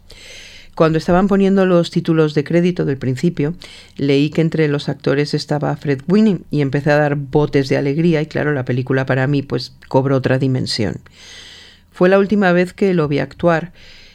Cuando 0.78 0.98
estaban 0.98 1.26
poniendo 1.26 1.66
los 1.66 1.90
títulos 1.90 2.34
de 2.34 2.44
crédito 2.44 2.84
del 2.84 2.98
principio, 2.98 3.54
leí 3.96 4.30
que 4.30 4.42
entre 4.42 4.68
los 4.68 4.88
actores 4.88 5.34
estaba 5.34 5.76
Fred 5.76 6.02
Winnie 6.06 6.42
y 6.52 6.60
empecé 6.60 6.92
a 6.92 6.98
dar 6.98 7.16
botes 7.16 7.68
de 7.68 7.76
alegría 7.76 8.22
y 8.22 8.26
claro, 8.26 8.52
la 8.52 8.64
película 8.64 9.04
para 9.04 9.26
mí 9.26 9.42
pues 9.42 9.74
cobró 9.88 10.14
otra 10.14 10.38
dimensión. 10.38 11.00
Fue 11.90 12.08
la 12.08 12.20
última 12.20 12.52
vez 12.52 12.74
que 12.74 12.94
lo 12.94 13.08
vi 13.08 13.18
actuar 13.18 13.72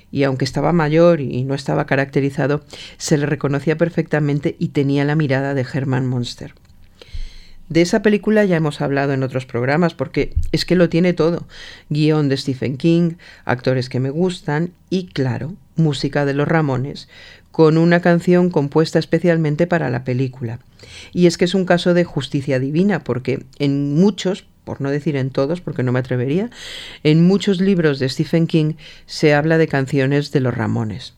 y 0.09 0.23
aunque 0.23 0.45
estaba 0.45 0.71
mayor 0.71 1.19
y 1.19 1.43
no 1.43 1.53
estaba 1.53 1.85
caracterizado, 1.85 2.63
se 2.95 3.17
le 3.17 3.25
reconocía 3.25 3.77
perfectamente 3.77 4.55
y 4.57 4.69
tenía 4.69 5.03
la 5.03 5.17
mirada 5.17 5.55
de 5.55 5.65
Herman 5.69 6.07
Monster. 6.07 6.53
De 7.69 7.81
esa 7.81 8.01
película 8.01 8.45
ya 8.45 8.57
hemos 8.57 8.81
hablado 8.81 9.13
en 9.13 9.23
otros 9.23 9.45
programas 9.45 9.93
porque 9.93 10.33
es 10.51 10.65
que 10.65 10.75
lo 10.75 10.89
tiene 10.89 11.13
todo. 11.13 11.47
Guión 11.89 12.29
de 12.29 12.37
Stephen 12.37 12.77
King, 12.77 13.13
actores 13.45 13.89
que 13.89 13.99
me 13.99 14.09
gustan 14.09 14.71
y, 14.89 15.07
claro, 15.07 15.55
música 15.75 16.25
de 16.25 16.33
los 16.33 16.47
Ramones, 16.47 17.07
con 17.51 17.77
una 17.77 18.01
canción 18.01 18.49
compuesta 18.49 18.99
especialmente 18.99 19.67
para 19.67 19.89
la 19.89 20.03
película. 20.03 20.59
Y 21.13 21.27
es 21.27 21.37
que 21.37 21.45
es 21.45 21.55
un 21.55 21.65
caso 21.65 21.93
de 21.93 22.03
justicia 22.03 22.59
divina 22.59 23.03
porque 23.03 23.45
en 23.59 23.95
muchos, 23.95 24.45
por 24.65 24.81
no 24.81 24.89
decir 24.89 25.15
en 25.15 25.29
todos, 25.29 25.61
porque 25.61 25.83
no 25.83 25.91
me 25.91 25.99
atrevería, 25.99 26.49
en 27.03 27.25
muchos 27.25 27.61
libros 27.61 27.99
de 27.99 28.09
Stephen 28.09 28.47
King 28.47 28.73
se 29.05 29.33
habla 29.33 29.57
de 29.57 29.67
canciones 29.67 30.31
de 30.31 30.41
los 30.41 30.53
Ramones. 30.53 31.15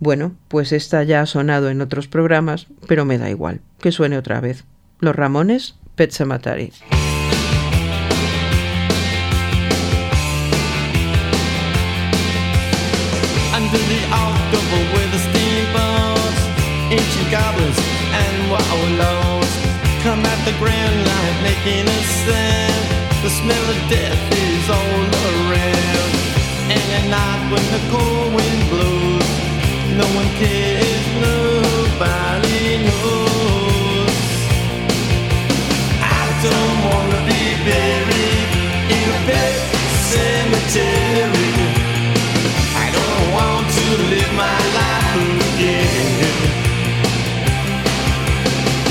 Bueno, 0.00 0.36
pues 0.48 0.72
esta 0.72 1.02
ya 1.02 1.22
ha 1.22 1.26
sonado 1.26 1.70
en 1.70 1.80
otros 1.80 2.08
programas, 2.08 2.66
pero 2.86 3.04
me 3.04 3.18
da 3.18 3.30
igual, 3.30 3.60
que 3.80 3.92
suene 3.92 4.18
otra 4.18 4.40
vez. 4.40 4.64
Los 5.00 5.14
Ramones, 5.14 5.74
Pet 5.94 6.10
Sematary. 6.10 6.72
Under 13.54 13.78
the 13.78 14.00
October 14.10 14.80
with 14.94 15.10
the 15.14 15.22
steamboats, 15.22 16.40
ancient 16.90 17.30
goblins 17.30 17.78
and 18.10 18.50
wallows 18.50 19.52
come 20.02 20.24
at 20.26 20.40
the 20.44 20.54
grand 20.58 20.98
light 21.06 21.36
making 21.46 21.86
a 21.86 22.00
sound. 22.26 22.84
The 23.22 23.30
smell 23.30 23.66
of 23.70 23.78
death 23.88 24.22
is 24.34 24.64
all 24.68 25.06
around. 25.30 26.12
And 26.74 26.86
at 26.98 27.06
night 27.06 27.42
when 27.52 27.64
the 27.70 27.82
cold 27.94 28.34
wind 28.34 28.60
blows, 28.70 29.30
no 29.94 30.06
one 30.18 30.30
cares, 30.42 30.87
addicted 40.68 41.88
to 43.72 43.84
live 44.12 44.32
my 44.36 44.60
life 44.76 45.16
like 45.56 45.56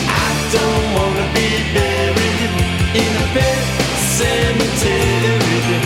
I 0.10 0.30
don't 0.56 0.86
want 0.98 1.16
to 1.22 1.28
be 1.38 1.50
buried 1.78 2.52
in 2.98 3.12
a 3.14 3.28
fence 3.34 3.70
cemetery 4.18 5.78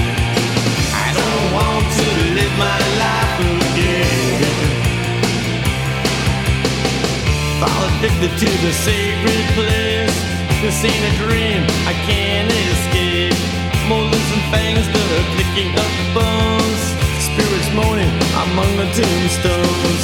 I 0.96 1.08
don't 1.20 1.46
want 1.60 1.86
to 2.00 2.08
live 2.40 2.56
my 2.56 2.80
life 3.04 3.40
like 3.60 3.76
this 3.76 4.72
But 7.60 7.70
I'll 7.70 7.92
dig 8.02 8.16
the 8.22 8.72
sacred 8.72 9.46
place. 9.60 10.18
This 10.62 10.86
ain't 10.86 11.06
a 11.12 11.14
dream, 11.24 11.62
I 11.86 11.94
can't 12.08 12.50
escape. 12.50 13.36
Molars 13.90 14.21
that 14.52 15.10
are 15.18 15.28
picking 15.40 15.72
up 15.80 15.94
bones. 16.14 16.82
Spirits 17.24 17.70
moaning 17.74 18.12
among 18.44 18.70
the 18.76 18.88
tombstones. 18.92 20.04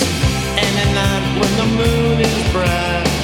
And 0.55 0.73
at 0.83 0.91
night 0.95 1.25
when 1.39 1.53
the 1.57 1.67
moon 1.75 2.19
is 2.21 2.51
bright, 2.53 3.16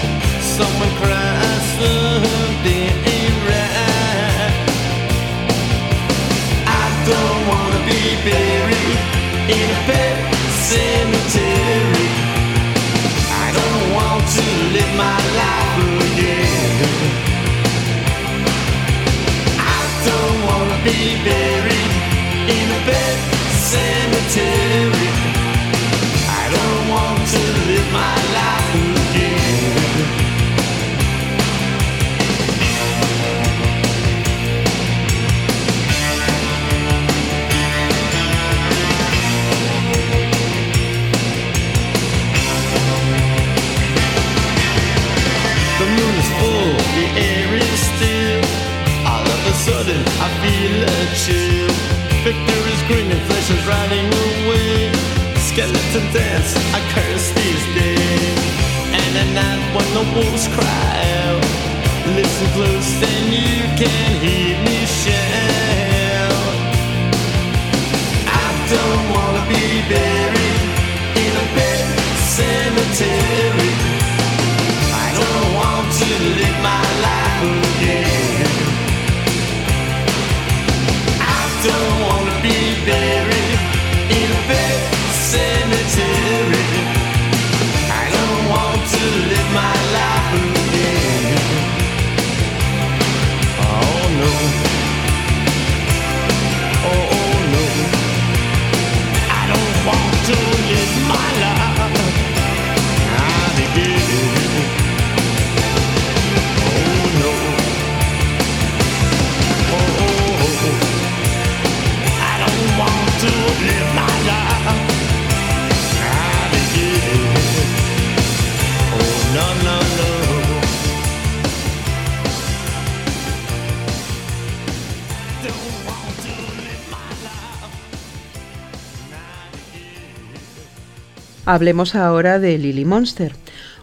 Hablemos 131.45 131.93
ahora 131.95 132.39
de 132.39 132.58
Lily 132.58 132.86
Monster. 132.86 133.34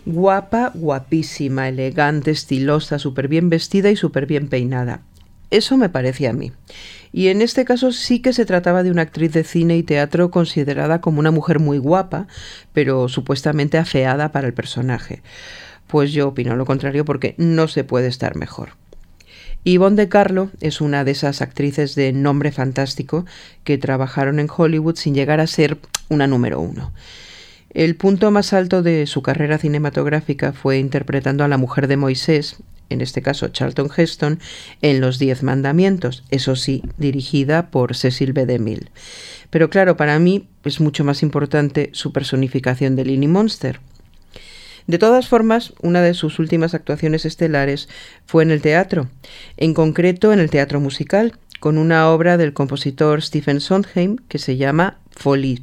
Guapa, 0.06 0.72
guapísima, 0.72 1.68
elegante, 1.68 2.30
estilosa, 2.30 2.98
súper 2.98 3.28
bien 3.28 3.50
vestida 3.50 3.90
y 3.90 3.96
súper 3.96 4.24
bien 4.24 4.48
peinada. 4.48 5.02
Eso 5.50 5.76
me 5.76 5.90
parece 5.90 6.26
a 6.26 6.32
mí. 6.32 6.52
Y 7.12 7.28
en 7.28 7.42
este 7.42 7.66
caso 7.66 7.92
sí 7.92 8.20
que 8.20 8.32
se 8.32 8.46
trataba 8.46 8.82
de 8.82 8.90
una 8.90 9.02
actriz 9.02 9.32
de 9.32 9.44
cine 9.44 9.76
y 9.76 9.82
teatro 9.82 10.30
considerada 10.30 11.02
como 11.02 11.20
una 11.20 11.32
mujer 11.32 11.58
muy 11.58 11.76
guapa, 11.76 12.28
pero 12.72 13.08
supuestamente 13.08 13.76
afeada 13.76 14.32
para 14.32 14.46
el 14.46 14.54
personaje. 14.54 15.22
Pues 15.86 16.12
yo 16.12 16.28
opino 16.28 16.56
lo 16.56 16.64
contrario 16.64 17.04
porque 17.04 17.34
no 17.36 17.68
se 17.68 17.84
puede 17.84 18.08
estar 18.08 18.36
mejor. 18.36 18.70
Yvonne 19.64 19.96
de 19.96 20.08
Carlo 20.08 20.48
es 20.62 20.80
una 20.80 21.04
de 21.04 21.10
esas 21.10 21.42
actrices 21.42 21.94
de 21.94 22.14
nombre 22.14 22.52
fantástico 22.52 23.26
que 23.64 23.76
trabajaron 23.76 24.40
en 24.40 24.48
Hollywood 24.48 24.96
sin 24.96 25.14
llegar 25.14 25.40
a 25.40 25.46
ser 25.46 25.76
una 26.08 26.26
número 26.26 26.58
uno. 26.58 26.94
El 27.72 27.94
punto 27.94 28.32
más 28.32 28.52
alto 28.52 28.82
de 28.82 29.06
su 29.06 29.22
carrera 29.22 29.56
cinematográfica 29.56 30.52
fue 30.52 30.78
interpretando 30.78 31.44
a 31.44 31.48
la 31.48 31.56
mujer 31.56 31.86
de 31.86 31.96
Moisés, 31.96 32.56
en 32.88 33.00
este 33.00 33.22
caso 33.22 33.48
Charlton 33.48 33.88
Heston, 33.96 34.40
en 34.82 35.00
Los 35.00 35.20
Diez 35.20 35.44
Mandamientos, 35.44 36.24
eso 36.30 36.56
sí, 36.56 36.82
dirigida 36.98 37.70
por 37.70 37.94
Cecil 37.94 38.32
B. 38.32 38.44
DeMille. 38.44 38.90
Pero 39.50 39.70
claro, 39.70 39.96
para 39.96 40.18
mí 40.18 40.48
es 40.64 40.80
mucho 40.80 41.04
más 41.04 41.22
importante 41.22 41.90
su 41.92 42.12
personificación 42.12 42.96
de 42.96 43.04
Lily 43.04 43.28
Monster. 43.28 43.78
De 44.88 44.98
todas 44.98 45.28
formas, 45.28 45.72
una 45.80 46.02
de 46.02 46.14
sus 46.14 46.40
últimas 46.40 46.74
actuaciones 46.74 47.24
estelares 47.24 47.88
fue 48.26 48.42
en 48.42 48.50
el 48.50 48.62
teatro, 48.62 49.08
en 49.56 49.74
concreto 49.74 50.32
en 50.32 50.40
el 50.40 50.50
teatro 50.50 50.80
musical, 50.80 51.38
con 51.60 51.78
una 51.78 52.10
obra 52.10 52.36
del 52.36 52.52
compositor 52.52 53.22
Stephen 53.22 53.60
Sondheim 53.60 54.16
que 54.28 54.38
se 54.38 54.56
llama 54.56 54.98
Folie. 55.12 55.62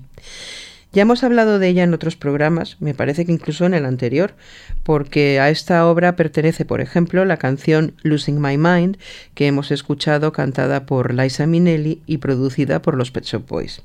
Ya 0.97 1.03
hemos 1.03 1.23
hablado 1.23 1.59
de 1.59 1.67
ella 1.67 1.83
en 1.83 1.93
otros 1.93 2.15
programas, 2.15 2.77
me 2.79 2.95
parece 2.95 3.23
que 3.23 3.31
incluso 3.31 3.67
en 3.67 3.75
el 3.75 3.85
anterior, 3.85 4.33
porque 4.81 5.39
a 5.39 5.51
esta 5.51 5.85
obra 5.85 6.15
pertenece, 6.15 6.65
por 6.65 6.81
ejemplo, 6.81 7.23
la 7.23 7.37
canción 7.37 7.93
Losing 8.01 8.41
My 8.41 8.57
Mind, 8.57 8.97
que 9.35 9.45
hemos 9.45 9.69
escuchado 9.69 10.31
cantada 10.31 10.87
por 10.87 11.13
Liza 11.13 11.45
Minnelli 11.45 12.01
y 12.07 12.17
producida 12.17 12.81
por 12.81 12.97
los 12.97 13.11
Pet 13.11 13.25
Shop 13.25 13.47
Boys. 13.47 13.83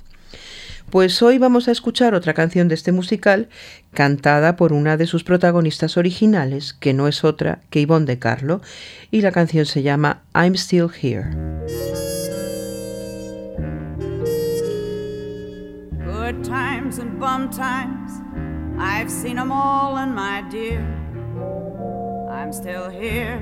Pues 0.89 1.21
hoy 1.21 1.37
vamos 1.37 1.69
a 1.69 1.73
escuchar 1.73 2.15
otra 2.15 2.33
canción 2.33 2.69
de 2.69 2.77
este 2.77 2.93
musical 2.93 3.51
cantada 3.93 4.57
por 4.57 4.73
una 4.73 4.97
de 4.97 5.07
sus 5.07 5.23
protagonistas 5.23 5.99
originales, 5.99 6.73
que 6.73 6.95
no 6.95 7.09
es 7.09 7.25
otra 7.25 7.61
que 7.69 7.83
Yvonne 7.83 8.07
de 8.07 8.19
Carlo, 8.19 8.63
y 9.11 9.21
la 9.21 9.33
canción 9.33 9.67
se 9.67 9.83
llama 9.83 10.23
I'm 10.35 10.55
Still 10.55 10.89
Here. 10.99 11.27
Times 16.93 16.99
and 16.99 17.19
bum 17.21 17.51
times, 17.51 18.21
I've 18.79 19.11
seen 19.11 19.37
them 19.37 19.51
all, 19.51 19.97
and 19.97 20.15
my 20.15 20.43
dear, 20.51 20.81
I'm 22.31 22.53
still 22.53 22.91
here. 22.91 23.41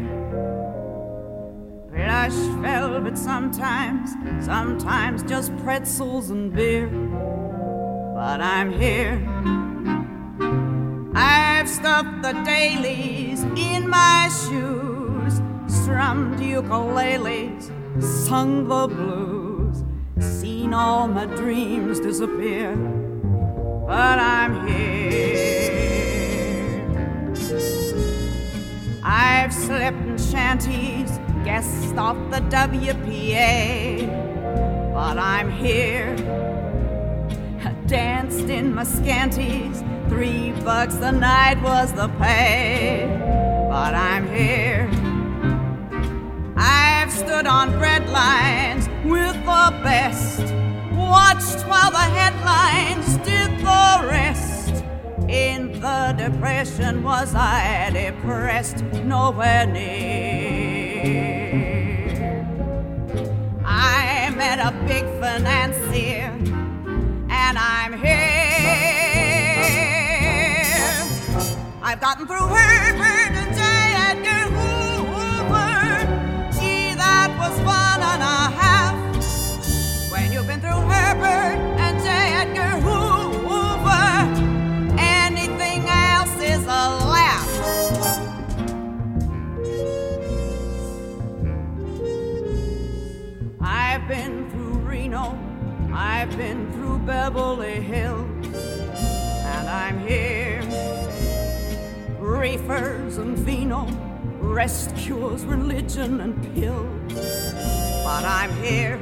Plush 1.92 2.38
velvet 2.62 3.18
sometimes, 3.18 4.12
sometimes 4.44 5.24
just 5.24 5.56
pretzels 5.64 6.30
and 6.30 6.54
beer. 6.54 6.86
But 8.14 8.40
I'm 8.40 8.70
here. 8.72 9.18
I've 11.14 11.68
stuffed 11.68 12.22
the 12.22 12.32
dailies 12.44 13.42
in 13.56 13.88
my 13.88 14.28
shoes, 14.44 15.40
strummed 15.66 16.38
ukuleles, 16.38 17.72
sung 18.00 18.68
the 18.68 18.86
blues, 18.86 19.82
seen 20.20 20.72
all 20.72 21.08
my 21.08 21.26
dreams 21.26 21.98
disappear. 21.98 23.09
But 23.90 24.20
I'm 24.20 24.68
here. 24.68 25.80
I've 29.02 29.52
slept 29.52 29.98
in 30.06 30.16
shanties 30.16 31.18
guest 31.44 31.96
off 31.96 32.16
the 32.30 32.38
WPA. 32.54 34.06
But 34.94 35.18
I'm 35.18 35.50
here, 35.50 36.14
I 37.64 37.72
danced 37.88 38.48
in 38.48 38.72
my 38.76 38.84
scanties. 38.84 39.82
Three 40.08 40.52
bucks 40.62 40.94
a 41.00 41.10
night 41.10 41.60
was 41.60 41.92
the 41.92 42.06
pay. 42.20 43.08
But 43.68 43.96
I'm 43.96 44.28
here. 44.28 44.88
I've 46.56 47.10
stood 47.10 47.48
on 47.48 47.76
bread 47.80 48.08
lines 48.08 48.88
with 49.04 49.34
the 49.34 49.80
best. 49.82 50.69
Watched 51.10 51.66
while 51.66 51.90
the 51.90 51.98
headlines 51.98 53.16
did 53.26 53.58
the 53.58 54.06
rest. 54.08 54.84
In 55.28 55.72
the 55.80 56.14
depression, 56.16 57.02
was 57.02 57.34
I 57.34 57.90
depressed? 57.92 58.84
Nowhere 59.04 59.66
near. 59.66 59.90
I 63.64 64.30
met 64.36 64.60
a 64.60 64.70
big 64.86 65.04
financier, 65.20 66.32
and 67.28 67.58
I'm 67.58 67.92
here. 67.94 68.70
I've 71.82 72.00
gotten 72.00 72.26
through 72.28 72.46
Herbert 72.46 73.29
Beverly 97.32 97.80
Hills, 97.80 98.46
and 99.44 99.68
I'm 99.68 100.00
here. 100.00 100.60
Reefers 102.18 103.18
and 103.18 103.38
vino, 103.38 103.86
rest 104.40 104.96
cures, 104.96 105.44
religion 105.44 106.20
and 106.22 106.42
pills, 106.54 107.12
but 108.02 108.24
I'm 108.24 108.50
here. 108.60 108.98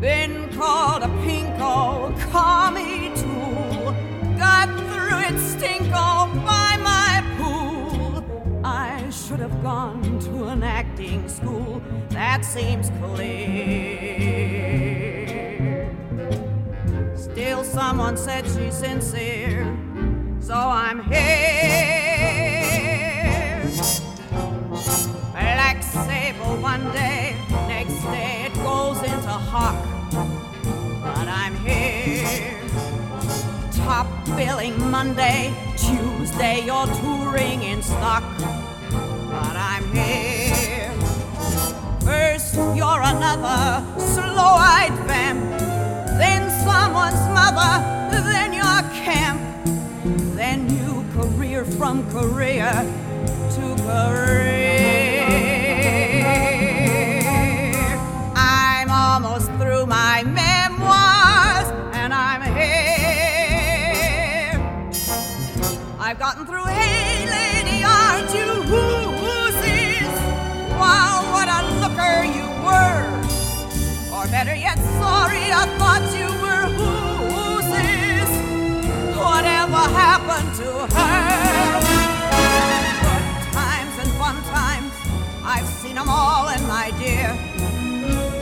Been 0.00 0.48
called 0.54 1.02
a 1.02 1.08
pinko, 1.24 2.18
commie 2.30 3.12
tool, 3.14 3.94
got 4.38 4.68
through 4.88 5.18
it 5.18 5.36
stinko 5.36 6.32
by 6.46 6.78
my 6.82 7.22
pool. 7.36 8.24
I 8.64 9.10
should 9.10 9.40
have 9.40 9.62
gone 9.62 10.18
to 10.20 10.44
an 10.44 10.62
acting 10.62 11.28
school, 11.28 11.82
that 12.08 12.46
seems 12.46 12.88
clear. 13.02 14.99
Still, 17.40 17.64
someone 17.64 18.18
said 18.18 18.44
she's 18.44 18.74
sincere, 18.74 19.64
so 20.42 20.52
I'm 20.52 21.02
here. 21.04 21.16
Black 25.32 25.82
sable 25.82 26.58
one 26.58 26.84
day, 26.92 27.34
next 27.66 28.02
day 28.02 28.44
it 28.44 28.54
goes 28.56 28.98
into 28.98 29.30
hawk. 29.30 29.82
But 31.02 31.28
I'm 31.28 31.56
here. 31.64 32.60
Top 33.72 34.06
billing 34.36 34.78
Monday, 34.90 35.54
Tuesday 35.78 36.66
you're 36.66 36.92
touring 37.00 37.62
in 37.62 37.80
stock. 37.82 38.22
But 38.36 39.56
I'm 39.56 39.90
here. 39.94 40.92
First 42.04 42.54
you're 42.54 43.02
another 43.02 43.82
slow-eyed 43.98 44.92
vamp, 45.06 45.59
someone's 46.90 47.28
mother, 47.28 48.10
then 48.10 48.52
your 48.52 48.82
camp, 49.04 49.40
then 50.34 50.68
you 50.68 51.04
career 51.12 51.64
from 51.64 52.02
career 52.10 52.70
to 53.54 53.82
career. 53.84 54.89
Them 86.00 86.08
all, 86.08 86.48
and 86.48 86.66
my 86.66 86.90
dear, 86.98 87.28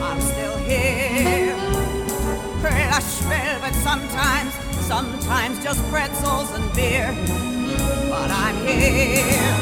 I'm 0.01 0.21
still 0.21 0.57
here. 0.59 1.55
Plush 2.61 3.13
velvet 3.27 3.75
sometimes, 3.75 4.53
sometimes 4.87 5.61
just 5.61 5.83
pretzels 5.91 6.51
and 6.51 6.73
beer. 6.73 7.13
But 8.09 8.31
I'm 8.31 8.55
here. 8.65 9.55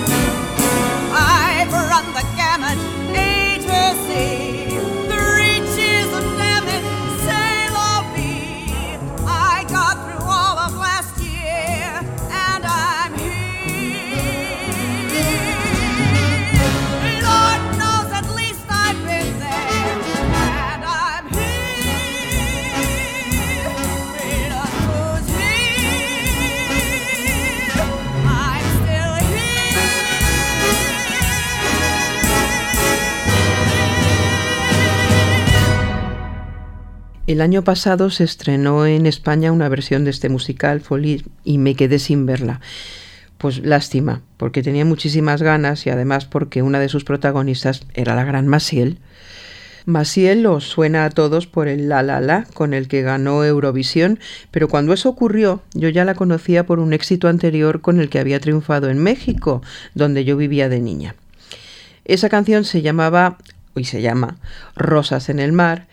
I've 1.11 1.73
run 1.73 2.05
the 2.13 2.25
gamut, 2.37 2.77
A 3.17 3.57
to 3.65 3.81
Z. 4.05 4.56
El 37.27 37.41
año 37.41 37.61
pasado 37.61 38.09
se 38.09 38.23
estrenó 38.23 38.85
en 38.85 39.05
España 39.05 39.51
una 39.51 39.67
versión 39.67 40.05
de 40.05 40.11
este 40.11 40.29
musical, 40.29 40.79
Folie, 40.79 41.25
y 41.43 41.57
me 41.57 41.75
quedé 41.75 41.99
sin 41.99 42.25
verla. 42.25 42.61
Pues 43.37 43.59
lástima, 43.65 44.21
porque 44.37 44.63
tenía 44.63 44.85
muchísimas 44.85 45.41
ganas 45.41 45.85
y 45.85 45.89
además 45.89 46.23
porque 46.23 46.61
una 46.61 46.79
de 46.79 46.87
sus 46.87 47.03
protagonistas 47.03 47.81
era 47.93 48.15
la 48.15 48.23
gran 48.23 48.47
Maciel. 48.47 48.99
Maciel 49.85 50.45
os 50.45 50.69
suena 50.69 51.03
a 51.03 51.09
todos 51.09 51.47
por 51.47 51.67
el 51.67 51.89
La 51.89 52.01
La 52.01 52.21
La 52.21 52.45
con 52.53 52.73
el 52.73 52.87
que 52.87 53.01
ganó 53.01 53.43
Eurovisión, 53.43 54.19
pero 54.49 54.69
cuando 54.69 54.93
eso 54.93 55.09
ocurrió 55.09 55.61
yo 55.73 55.89
ya 55.89 56.05
la 56.05 56.15
conocía 56.15 56.65
por 56.65 56.79
un 56.79 56.93
éxito 56.93 57.27
anterior 57.27 57.81
con 57.81 57.99
el 57.99 58.09
que 58.09 58.19
había 58.19 58.39
triunfado 58.39 58.89
en 58.89 58.99
México, 58.99 59.61
donde 59.95 60.23
yo 60.23 60.37
vivía 60.37 60.69
de 60.69 60.79
niña. 60.79 61.15
Esa 62.05 62.29
canción 62.29 62.63
se 62.63 62.81
llamaba, 62.81 63.37
y 63.75 63.83
se 63.83 64.01
llama, 64.01 64.37
Rosas 64.77 65.27
en 65.27 65.39
el 65.39 65.51
Mar, 65.51 65.86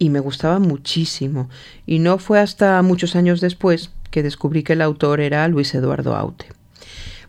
y 0.00 0.08
me 0.08 0.18
gustaba 0.18 0.58
muchísimo, 0.58 1.48
y 1.86 2.00
no 2.00 2.18
fue 2.18 2.40
hasta 2.40 2.80
muchos 2.82 3.14
años 3.14 3.40
después 3.40 3.90
que 4.10 4.24
descubrí 4.24 4.64
que 4.64 4.72
el 4.72 4.82
autor 4.82 5.20
era 5.20 5.46
Luis 5.46 5.72
Eduardo 5.74 6.16
Aute. 6.16 6.46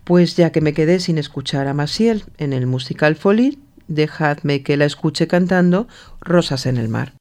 Pues 0.06 0.36
ya 0.38 0.52
que 0.52 0.62
me 0.62 0.74
quedé 0.74 1.00
sin 1.00 1.20
escuchar 1.20 1.68
a 1.68 1.76
Maciel 1.76 2.24
en 2.38 2.54
el 2.54 2.66
musical 2.66 3.16
Folie, 3.16 3.60
dejadme 3.88 4.64
que 4.64 4.78
la 4.78 4.86
escuche 4.86 5.28
cantando 5.28 5.88
Rosas 6.22 6.66
en 6.66 6.78
el 6.78 6.88
mar. 6.88 7.14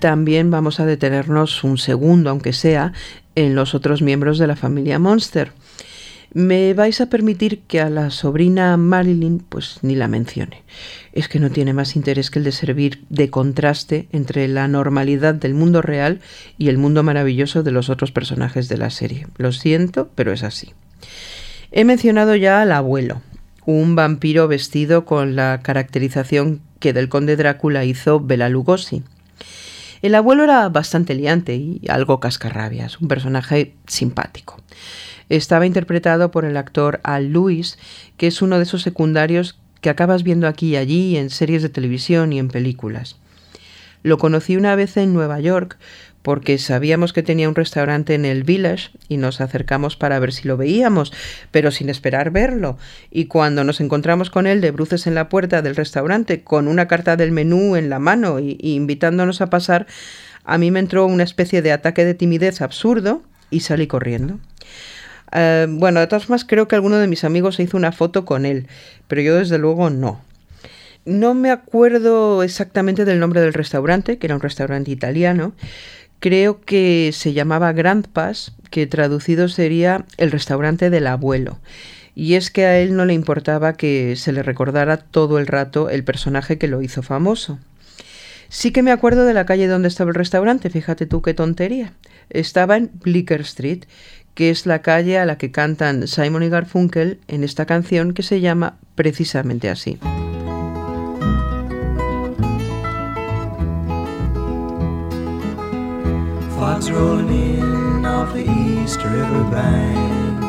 También 0.00 0.50
vamos 0.50 0.80
a 0.80 0.86
detenernos 0.86 1.64
un 1.64 1.78
segundo, 1.78 2.30
aunque 2.30 2.52
sea, 2.52 2.92
en 3.34 3.54
los 3.54 3.74
otros 3.74 4.02
miembros 4.02 4.38
de 4.38 4.46
la 4.46 4.56
familia 4.56 4.98
Monster. 4.98 5.52
Me 6.34 6.74
vais 6.74 7.00
a 7.00 7.08
permitir 7.08 7.60
que 7.60 7.80
a 7.80 7.88
la 7.88 8.10
sobrina 8.10 8.76
Marilyn 8.76 9.38
pues 9.38 9.78
ni 9.82 9.94
la 9.94 10.08
mencione. 10.08 10.64
Es 11.12 11.28
que 11.28 11.38
no 11.38 11.50
tiene 11.50 11.72
más 11.72 11.96
interés 11.96 12.30
que 12.30 12.40
el 12.40 12.44
de 12.44 12.52
servir 12.52 13.04
de 13.08 13.30
contraste 13.30 14.08
entre 14.12 14.46
la 14.48 14.68
normalidad 14.68 15.34
del 15.34 15.54
mundo 15.54 15.80
real 15.80 16.20
y 16.58 16.68
el 16.68 16.76
mundo 16.76 17.02
maravilloso 17.02 17.62
de 17.62 17.70
los 17.70 17.88
otros 17.88 18.12
personajes 18.12 18.68
de 18.68 18.76
la 18.76 18.90
serie. 18.90 19.28
Lo 19.38 19.52
siento, 19.52 20.10
pero 20.14 20.32
es 20.32 20.42
así. 20.42 20.74
He 21.70 21.84
mencionado 21.84 22.36
ya 22.36 22.60
al 22.60 22.72
abuelo, 22.72 23.22
un 23.64 23.96
vampiro 23.96 24.46
vestido 24.46 25.04
con 25.04 25.36
la 25.36 25.60
caracterización 25.62 26.60
que 26.80 26.92
del 26.92 27.08
conde 27.08 27.36
Drácula 27.36 27.84
hizo 27.84 28.20
Bela 28.20 28.48
Lugosi. 28.48 29.02
El 30.02 30.14
abuelo 30.14 30.44
era 30.44 30.68
bastante 30.68 31.14
liante 31.14 31.54
y 31.56 31.80
algo 31.88 32.20
cascarrabias, 32.20 33.00
un 33.00 33.08
personaje 33.08 33.74
simpático. 33.86 34.60
Estaba 35.28 35.66
interpretado 35.66 36.30
por 36.30 36.44
el 36.44 36.56
actor 36.56 37.00
Al 37.02 37.32
Lewis, 37.32 37.78
que 38.16 38.26
es 38.28 38.42
uno 38.42 38.58
de 38.58 38.62
esos 38.62 38.82
secundarios 38.82 39.58
que 39.80 39.90
acabas 39.90 40.22
viendo 40.22 40.46
aquí 40.46 40.70
y 40.70 40.76
allí 40.76 41.16
en 41.16 41.30
series 41.30 41.62
de 41.62 41.68
televisión 41.68 42.32
y 42.32 42.38
en 42.38 42.48
películas. 42.48 43.16
Lo 44.02 44.18
conocí 44.18 44.56
una 44.56 44.76
vez 44.76 44.96
en 44.96 45.12
Nueva 45.12 45.40
York 45.40 45.78
porque 46.26 46.58
sabíamos 46.58 47.12
que 47.12 47.22
tenía 47.22 47.48
un 47.48 47.54
restaurante 47.54 48.12
en 48.12 48.24
el 48.24 48.42
Village 48.42 48.90
y 49.08 49.16
nos 49.16 49.40
acercamos 49.40 49.94
para 49.94 50.18
ver 50.18 50.32
si 50.32 50.48
lo 50.48 50.56
veíamos, 50.56 51.12
pero 51.52 51.70
sin 51.70 51.88
esperar 51.88 52.32
verlo. 52.32 52.78
Y 53.12 53.26
cuando 53.26 53.62
nos 53.62 53.80
encontramos 53.80 54.28
con 54.28 54.48
él 54.48 54.60
de 54.60 54.72
bruces 54.72 55.06
en 55.06 55.14
la 55.14 55.28
puerta 55.28 55.62
del 55.62 55.76
restaurante, 55.76 56.42
con 56.42 56.66
una 56.66 56.88
carta 56.88 57.16
del 57.16 57.30
menú 57.30 57.76
en 57.76 57.90
la 57.90 58.00
mano 58.00 58.40
y, 58.40 58.58
invitándonos 58.60 59.40
a 59.40 59.50
pasar, 59.50 59.86
a 60.44 60.58
mí 60.58 60.72
me 60.72 60.80
entró 60.80 61.06
una 61.06 61.22
especie 61.22 61.62
de 61.62 61.70
ataque 61.70 62.04
de 62.04 62.14
timidez 62.14 62.60
absurdo 62.60 63.22
y 63.48 63.60
salí 63.60 63.86
corriendo. 63.86 64.40
Eh, 65.30 65.68
bueno, 65.68 66.00
de 66.00 66.08
todas 66.08 66.24
formas 66.24 66.44
creo 66.44 66.66
que 66.66 66.74
alguno 66.74 66.96
de 66.96 67.06
mis 67.06 67.22
amigos 67.22 67.54
se 67.54 67.62
hizo 67.62 67.76
una 67.76 67.92
foto 67.92 68.24
con 68.24 68.46
él, 68.46 68.66
pero 69.06 69.20
yo 69.22 69.36
desde 69.36 69.58
luego 69.58 69.90
no. 69.90 70.20
No 71.04 71.34
me 71.34 71.52
acuerdo 71.52 72.42
exactamente 72.42 73.04
del 73.04 73.20
nombre 73.20 73.40
del 73.40 73.54
restaurante, 73.54 74.18
que 74.18 74.26
era 74.26 74.34
un 74.34 74.40
restaurante 74.40 74.90
italiano, 74.90 75.52
creo 76.20 76.60
que 76.60 77.10
se 77.12 77.32
llamaba 77.32 77.72
Grandpas, 77.72 78.52
que 78.70 78.86
traducido 78.86 79.48
sería 79.48 80.04
el 80.16 80.30
restaurante 80.30 80.90
del 80.90 81.06
abuelo. 81.06 81.58
Y 82.14 82.34
es 82.34 82.50
que 82.50 82.64
a 82.64 82.78
él 82.78 82.96
no 82.96 83.04
le 83.04 83.14
importaba 83.14 83.74
que 83.74 84.16
se 84.16 84.32
le 84.32 84.42
recordara 84.42 84.96
todo 84.96 85.38
el 85.38 85.46
rato 85.46 85.90
el 85.90 86.02
personaje 86.02 86.58
que 86.58 86.68
lo 86.68 86.80
hizo 86.82 87.02
famoso. 87.02 87.58
Sí 88.48 88.70
que 88.70 88.82
me 88.82 88.92
acuerdo 88.92 89.24
de 89.24 89.34
la 89.34 89.44
calle 89.44 89.66
donde 89.66 89.88
estaba 89.88 90.10
el 90.10 90.14
restaurante, 90.14 90.70
fíjate 90.70 91.06
tú 91.06 91.20
qué 91.20 91.34
tontería. 91.34 91.92
Estaba 92.30 92.76
en 92.76 92.90
Bleecker 93.02 93.42
Street, 93.42 93.84
que 94.34 94.50
es 94.50 94.66
la 94.66 94.82
calle 94.82 95.18
a 95.18 95.26
la 95.26 95.38
que 95.38 95.50
cantan 95.50 96.06
Simon 96.06 96.42
y 96.42 96.48
Garfunkel 96.48 97.18
en 97.28 97.44
esta 97.44 97.66
canción 97.66 98.14
que 98.14 98.22
se 98.22 98.40
llama 98.40 98.78
precisamente 98.94 99.68
así. 99.68 99.98
Fox 106.66 106.90
rolling 106.90 107.28
in 107.28 108.04
off 108.04 108.32
the 108.32 108.42
East 108.42 108.98
River 109.04 109.44
bank 109.52 110.42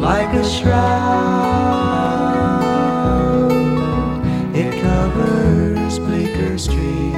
like 0.00 0.34
a 0.34 0.44
shroud. 0.44 1.12
It 4.52 4.82
covers 4.82 6.00
Bleecker 6.00 6.58
Street, 6.58 7.12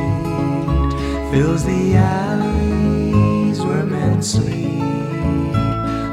fills 1.30 1.64
the 1.64 1.94
alleys 1.96 3.62
where 3.62 3.86
men 3.86 4.22
sleep, 4.22 4.82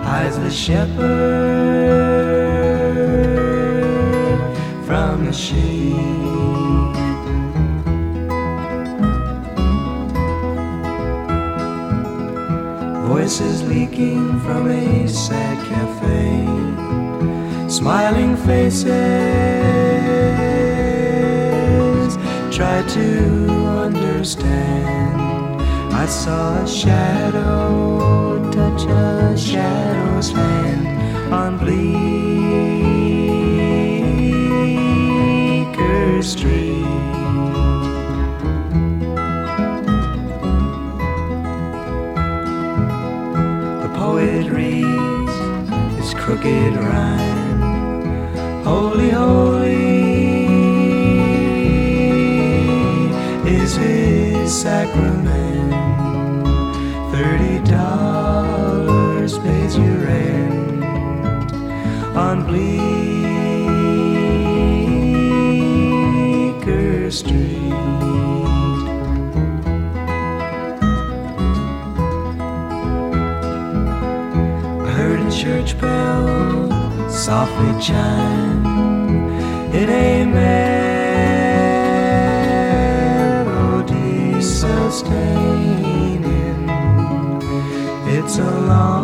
hides 0.08 0.38
the 0.40 0.50
shepherd 0.50 0.96
from 4.86 5.26
the 5.26 5.34
sheep. 5.34 5.71
Voices 13.32 13.64
leaking 13.64 14.42
from 14.42 14.70
a 14.70 15.08
sad 15.08 15.58
cafe, 15.70 16.46
smiling 17.70 18.36
faces 18.36 18.92
try 22.54 22.84
to 22.90 23.48
understand. 23.86 25.22
I 25.94 26.06
saw 26.08 26.62
a 26.62 26.68
shadow 26.68 28.52
touch 28.52 28.84
a 28.84 29.38
shadow's 29.38 30.32
hand 30.32 31.34
on 31.34 31.58
Bleecker 31.58 31.82
Street. 36.22 36.61
Crooked 46.42 46.76
rhyme. 46.76 47.62
Holy, 48.64 49.10
holy 49.10 49.70
is 53.48 53.76
his 53.76 54.62
sacrament. 54.62 55.72
Thirty 57.12 57.60
dollars 57.70 59.38
pays 59.40 59.78
your 59.78 59.98
rent 59.98 60.84
on 62.16 62.46
Bleecker 62.48 63.01
softly 77.32 77.74
chime 77.80 78.66
in 79.74 79.90
a 79.90 80.26
melody 83.46 84.42
sustaining. 84.42 85.90
It's 88.16 88.36
a 88.38 88.52
long 88.72 89.01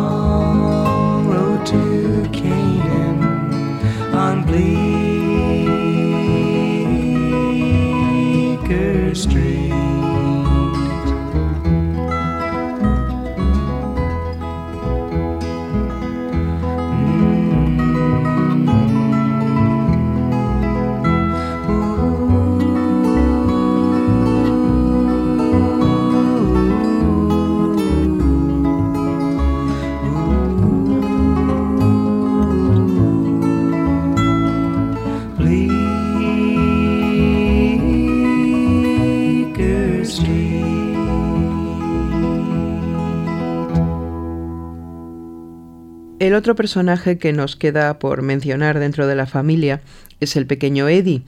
El 46.28 46.34
otro 46.34 46.54
personaje 46.54 47.16
que 47.16 47.32
nos 47.32 47.56
queda 47.56 47.98
por 47.98 48.20
mencionar 48.20 48.78
dentro 48.78 49.06
de 49.06 49.14
la 49.14 49.24
familia 49.24 49.80
es 50.20 50.36
el 50.36 50.46
pequeño 50.46 50.86
Eddie, 50.86 51.22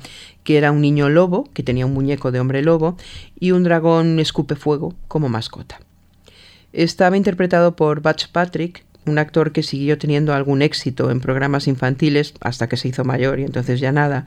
que 0.45 0.59
era 0.59 0.73
un 0.73 0.83
niño 0.83 1.09
lobo, 1.09 1.49
que 1.55 1.63
tenía 1.63 1.87
un 1.87 1.95
muñeco 1.95 2.33
de 2.33 2.39
hombre 2.39 2.61
lobo, 2.61 2.99
y 3.39 3.53
un 3.53 3.63
dragón 3.63 4.21
escupe 4.21 4.57
fuego 4.57 4.95
como 5.09 5.31
mascota. 5.31 5.81
Estaba 6.75 7.17
interpretado 7.17 7.77
por 7.77 8.03
Butch 8.03 8.29
Patrick, 8.29 8.85
un 9.07 9.19
actor 9.19 9.53
que 9.53 9.63
siguió 9.63 9.97
teniendo 9.97 10.35
algún 10.35 10.61
éxito 10.61 11.11
en 11.11 11.21
programas 11.21 11.67
infantiles 11.67 12.35
hasta 12.43 12.69
que 12.69 12.77
se 12.77 12.89
hizo 12.89 13.03
mayor 13.03 13.41
y 13.41 13.45
entonces 13.45 13.81
ya 13.81 13.93
nada. 13.93 14.27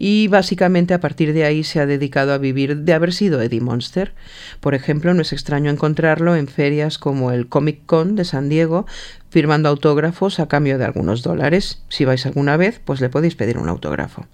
Y 0.00 0.28
básicamente 0.28 0.94
a 0.94 1.00
partir 1.00 1.32
de 1.32 1.44
ahí 1.44 1.64
se 1.64 1.80
ha 1.80 1.86
dedicado 1.86 2.32
a 2.32 2.38
vivir 2.38 2.76
de 2.76 2.92
haber 2.92 3.12
sido 3.12 3.42
Eddie 3.42 3.60
Monster. 3.60 4.14
Por 4.60 4.76
ejemplo, 4.76 5.12
no 5.12 5.22
es 5.22 5.32
extraño 5.32 5.72
encontrarlo 5.72 6.36
en 6.36 6.46
ferias 6.46 6.98
como 6.98 7.32
el 7.32 7.48
Comic 7.48 7.84
Con 7.84 8.14
de 8.14 8.24
San 8.24 8.48
Diego, 8.48 8.86
firmando 9.28 9.68
autógrafos 9.68 10.38
a 10.38 10.46
cambio 10.46 10.78
de 10.78 10.84
algunos 10.84 11.24
dólares. 11.24 11.82
Si 11.88 12.04
vais 12.04 12.24
alguna 12.26 12.56
vez, 12.56 12.80
pues 12.84 13.00
le 13.00 13.08
podéis 13.08 13.34
pedir 13.34 13.58
un 13.58 13.68
autógrafo. 13.68 14.28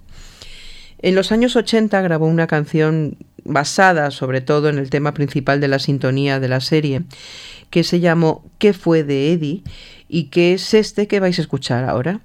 En 0.99 1.15
los 1.15 1.33
años 1.33 1.57
80 1.57 1.99
grabó 2.03 2.27
una 2.27 2.47
canción 2.47 3.17
basada 3.43 4.11
sobre 4.11 4.43
todo 4.43 4.69
en 4.69 4.77
el 4.77 4.91
tema 4.91 5.15
principal 5.15 5.63
de 5.63 5.69
la 5.69 5.79
sintonía 5.79 6.41
de 6.41 6.49
la 6.49 6.61
serie, 6.61 7.05
que 7.71 7.85
se 7.85 8.01
llamó 8.01 8.45
¿Qué 8.59 8.75
fue 8.75 9.03
de 9.03 9.33
Eddie? 9.33 9.63
y 10.09 10.25
que 10.25 10.53
es 10.53 10.75
este 10.75 11.09
que 11.09 11.21
vais 11.21 11.39
a 11.39 11.43
escuchar 11.43 11.85
ahora. 11.85 12.21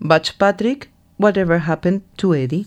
Butch 0.00 0.32
Patrick, 0.38 0.90
Whatever 1.16 1.58
Happened 1.58 2.02
to 2.18 2.34
Eddie. 2.34 2.66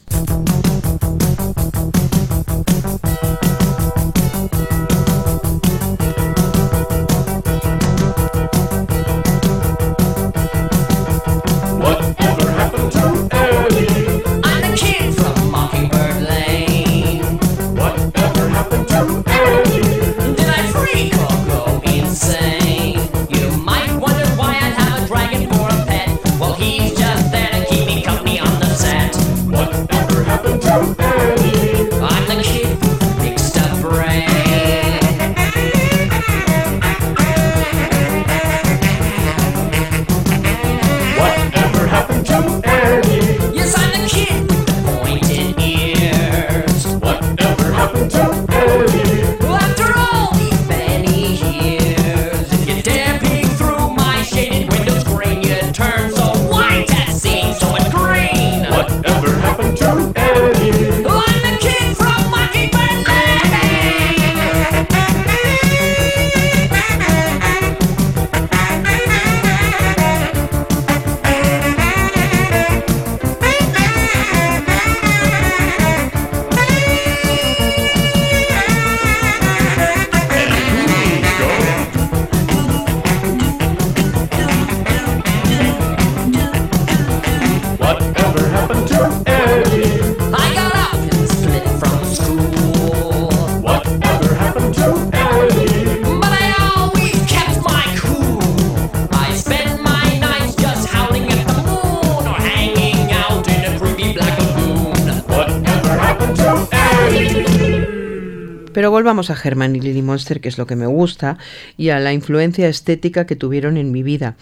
A 109.29 109.37
Herman 109.41 109.75
y 109.75 109.79
Lily 109.79 110.01
Monster, 110.01 110.41
que 110.41 110.49
es 110.49 110.57
lo 110.57 110.67
que 110.67 110.75
me 110.75 110.87
gusta, 110.87 111.37
y 111.77 111.89
a 111.89 111.99
la 111.99 112.13
influencia 112.13 112.67
estética 112.67 113.25
que 113.25 113.35
tuvieron 113.35 113.77
en 113.77 113.91
mi 113.91 114.03
vida. 114.03 114.35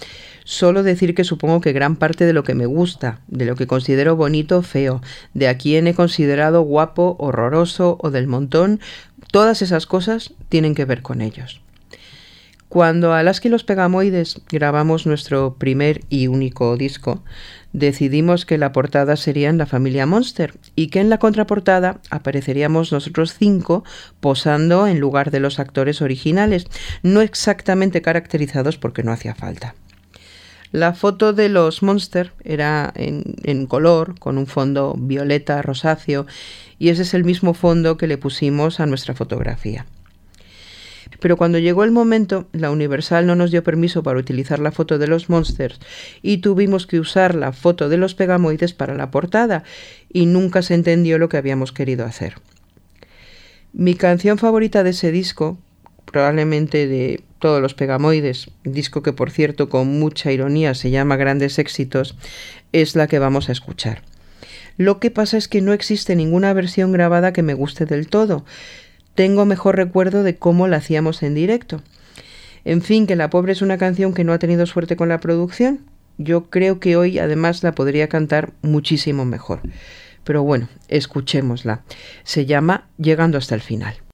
Solo 0.44 0.84
decir 0.84 1.16
que 1.16 1.24
supongo 1.24 1.62
que 1.62 1.74
gran 1.74 1.96
parte 1.96 2.26
de 2.26 2.34
lo 2.34 2.44
que 2.44 2.54
me 2.54 2.66
gusta, 2.66 3.20
de 3.28 3.46
lo 3.46 3.56
que 3.56 3.68
considero 3.68 4.16
bonito 4.16 4.62
feo, 4.62 5.02
de 5.34 5.48
a 5.48 5.58
quién 5.58 5.88
he 5.88 5.94
considerado 5.94 6.62
guapo, 6.62 7.16
horroroso 7.20 7.98
o 8.02 8.12
del 8.12 8.28
montón, 8.28 8.80
todas 9.32 9.62
esas 9.62 9.86
cosas 9.88 10.34
tienen 10.50 10.76
que 10.76 10.86
ver 10.86 11.02
con 11.02 11.22
ellos. 11.22 11.65
Cuando 12.76 13.14
Alaska 13.14 13.48
y 13.48 13.52
los 13.52 13.64
Pegamoides 13.64 14.42
grabamos 14.50 15.08
nuestro 15.08 15.56
primer 15.58 16.02
y 16.10 16.28
único 16.28 16.76
disco, 16.76 17.24
decidimos 17.72 18.46
que 18.46 18.58
la 18.58 18.74
portada 18.74 19.16
sería 19.16 19.48
en 19.48 19.58
la 19.58 19.66
familia 19.66 20.06
Monster 20.06 20.56
y 20.76 20.88
que 20.88 21.00
en 21.00 21.10
la 21.10 21.18
contraportada 21.18 22.02
apareceríamos 22.10 22.92
nosotros 22.92 23.34
cinco 23.34 23.86
posando 24.20 24.88
en 24.88 25.00
lugar 25.00 25.32
de 25.32 25.40
los 25.40 25.58
actores 25.58 26.02
originales, 26.02 26.66
no 27.02 27.22
exactamente 27.22 28.02
caracterizados 28.02 28.78
porque 28.78 29.04
no 29.04 29.14
hacía 29.14 29.36
falta. 29.36 29.74
La 30.74 30.94
foto 30.94 31.32
de 31.32 31.48
los 31.48 31.82
Monster 31.82 32.34
era 32.44 32.92
en, 32.98 33.36
en, 33.44 33.68
color, 33.68 34.20
con 34.20 34.38
un 34.38 34.48
fondo 34.48 34.96
violeta 35.00 35.62
rosáceo, 35.62 36.26
y 36.78 36.90
ese 36.90 37.04
es 37.04 37.14
el 37.14 37.24
mismo 37.24 37.54
fondo 37.54 37.96
que 37.96 38.08
le 38.08 38.18
pusimos 38.18 38.82
a 38.82 38.86
nuestra 38.86 39.14
fotografía. 39.14 39.86
Pero 41.20 41.38
cuando 41.38 41.60
llegó 41.60 41.84
el 41.84 41.92
momento, 41.92 42.48
la 42.52 42.72
Universal 42.72 43.26
no 43.26 43.36
nos 43.36 43.52
dio 43.52 43.64
permiso 43.64 44.04
para 44.04 44.20
utilizar 44.20 44.60
la 44.60 44.72
foto 44.72 44.98
de 44.98 45.08
los 45.08 45.30
Monsters 45.30 45.80
y 46.22 46.38
tuvimos 46.38 46.88
que 46.88 47.00
usar 47.00 47.36
la 47.36 47.52
foto 47.52 47.90
de 47.90 47.98
los 47.98 48.16
Pegamoides 48.16 48.74
para 48.74 48.96
la 48.96 49.12
portada 49.12 49.64
y 50.12 50.26
nunca 50.26 50.62
se 50.62 50.74
entendió 50.74 51.18
lo 51.18 51.30
que 51.30 51.38
habíamos 51.38 51.72
querido 51.72 52.06
hacer. 52.06 52.36
Mi 53.74 53.96
canción 53.96 54.38
favorita 54.38 54.84
de 54.84 54.92
ese 54.92 55.12
disco, 55.12 55.58
probablemente 56.06 56.88
de 56.88 57.24
todos 57.40 57.62
los 57.62 57.74
Pegamoides, 57.74 58.50
disco 58.64 59.04
que 59.04 59.14
por 59.14 59.32
cierto 59.32 59.70
con 59.70 60.00
mucha 60.00 60.32
ironía 60.32 60.74
se 60.74 60.92
llama 60.92 61.18
Grandes 61.18 61.60
Éxitos, 61.60 62.16
es 62.72 62.96
la 62.96 63.08
que 63.08 63.20
vamos 63.20 63.50
a 63.50 63.52
escuchar. 63.52 64.02
Lo 64.78 65.00
que 65.00 65.12
pasa 65.12 65.38
es 65.38 65.48
que 65.48 65.62
no 65.62 65.74
existe 65.74 66.16
ninguna 66.16 66.54
versión 66.54 66.92
grabada 66.92 67.34
que 67.34 67.44
me 67.44 67.54
guste 67.54 67.86
del 67.86 68.08
todo, 68.08 68.46
tengo 69.16 69.46
mejor 69.46 69.78
recuerdo 69.78 70.24
de 70.24 70.38
cómo 70.38 70.68
la 70.68 70.78
hacíamos 70.78 71.24
en 71.24 71.34
directo. 71.34 71.82
En 72.66 72.82
fin, 72.82 73.08
que 73.08 73.16
La 73.16 73.30
Pobre 73.30 73.54
es 73.54 73.62
una 73.62 73.78
canción 73.78 74.14
que 74.14 74.24
no 74.24 74.34
ha 74.34 74.40
tenido 74.40 74.66
suerte 74.66 74.96
con 74.96 75.10
la 75.10 75.20
producción. 75.20 75.82
Yo 76.18 76.50
creo 76.50 76.80
que 76.80 76.96
hoy 76.96 77.20
además 77.20 77.64
la 77.64 77.74
podría 77.74 78.10
cantar 78.10 78.54
muchísimo 78.62 79.26
mejor. 79.26 79.62
Pero 80.24 80.44
bueno, 80.44 80.68
escuchémosla. 80.88 81.84
Se 82.24 82.46
llama 82.46 82.88
Llegando 82.98 83.38
hasta 83.38 83.56
el 83.56 83.62
final. 83.62 84.05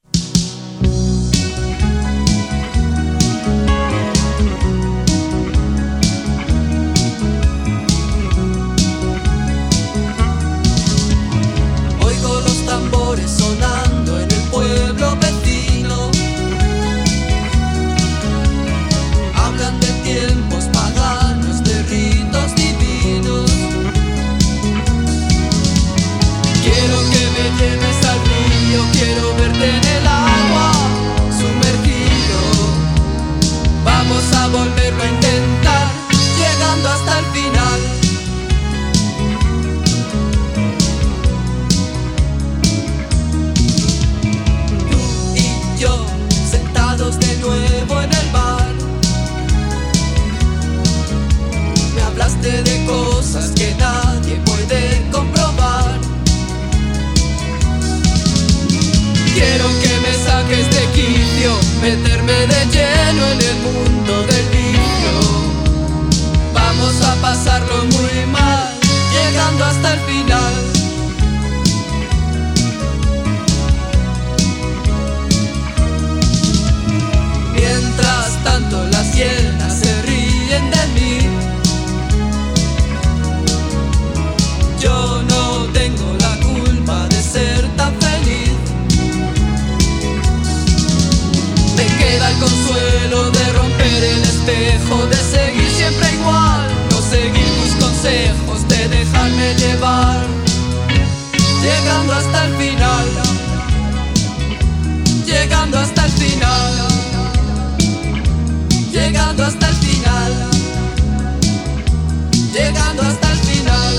Llegando 112.62 113.02
hasta 113.02 113.32
el 113.32 113.38
final. 113.40 113.96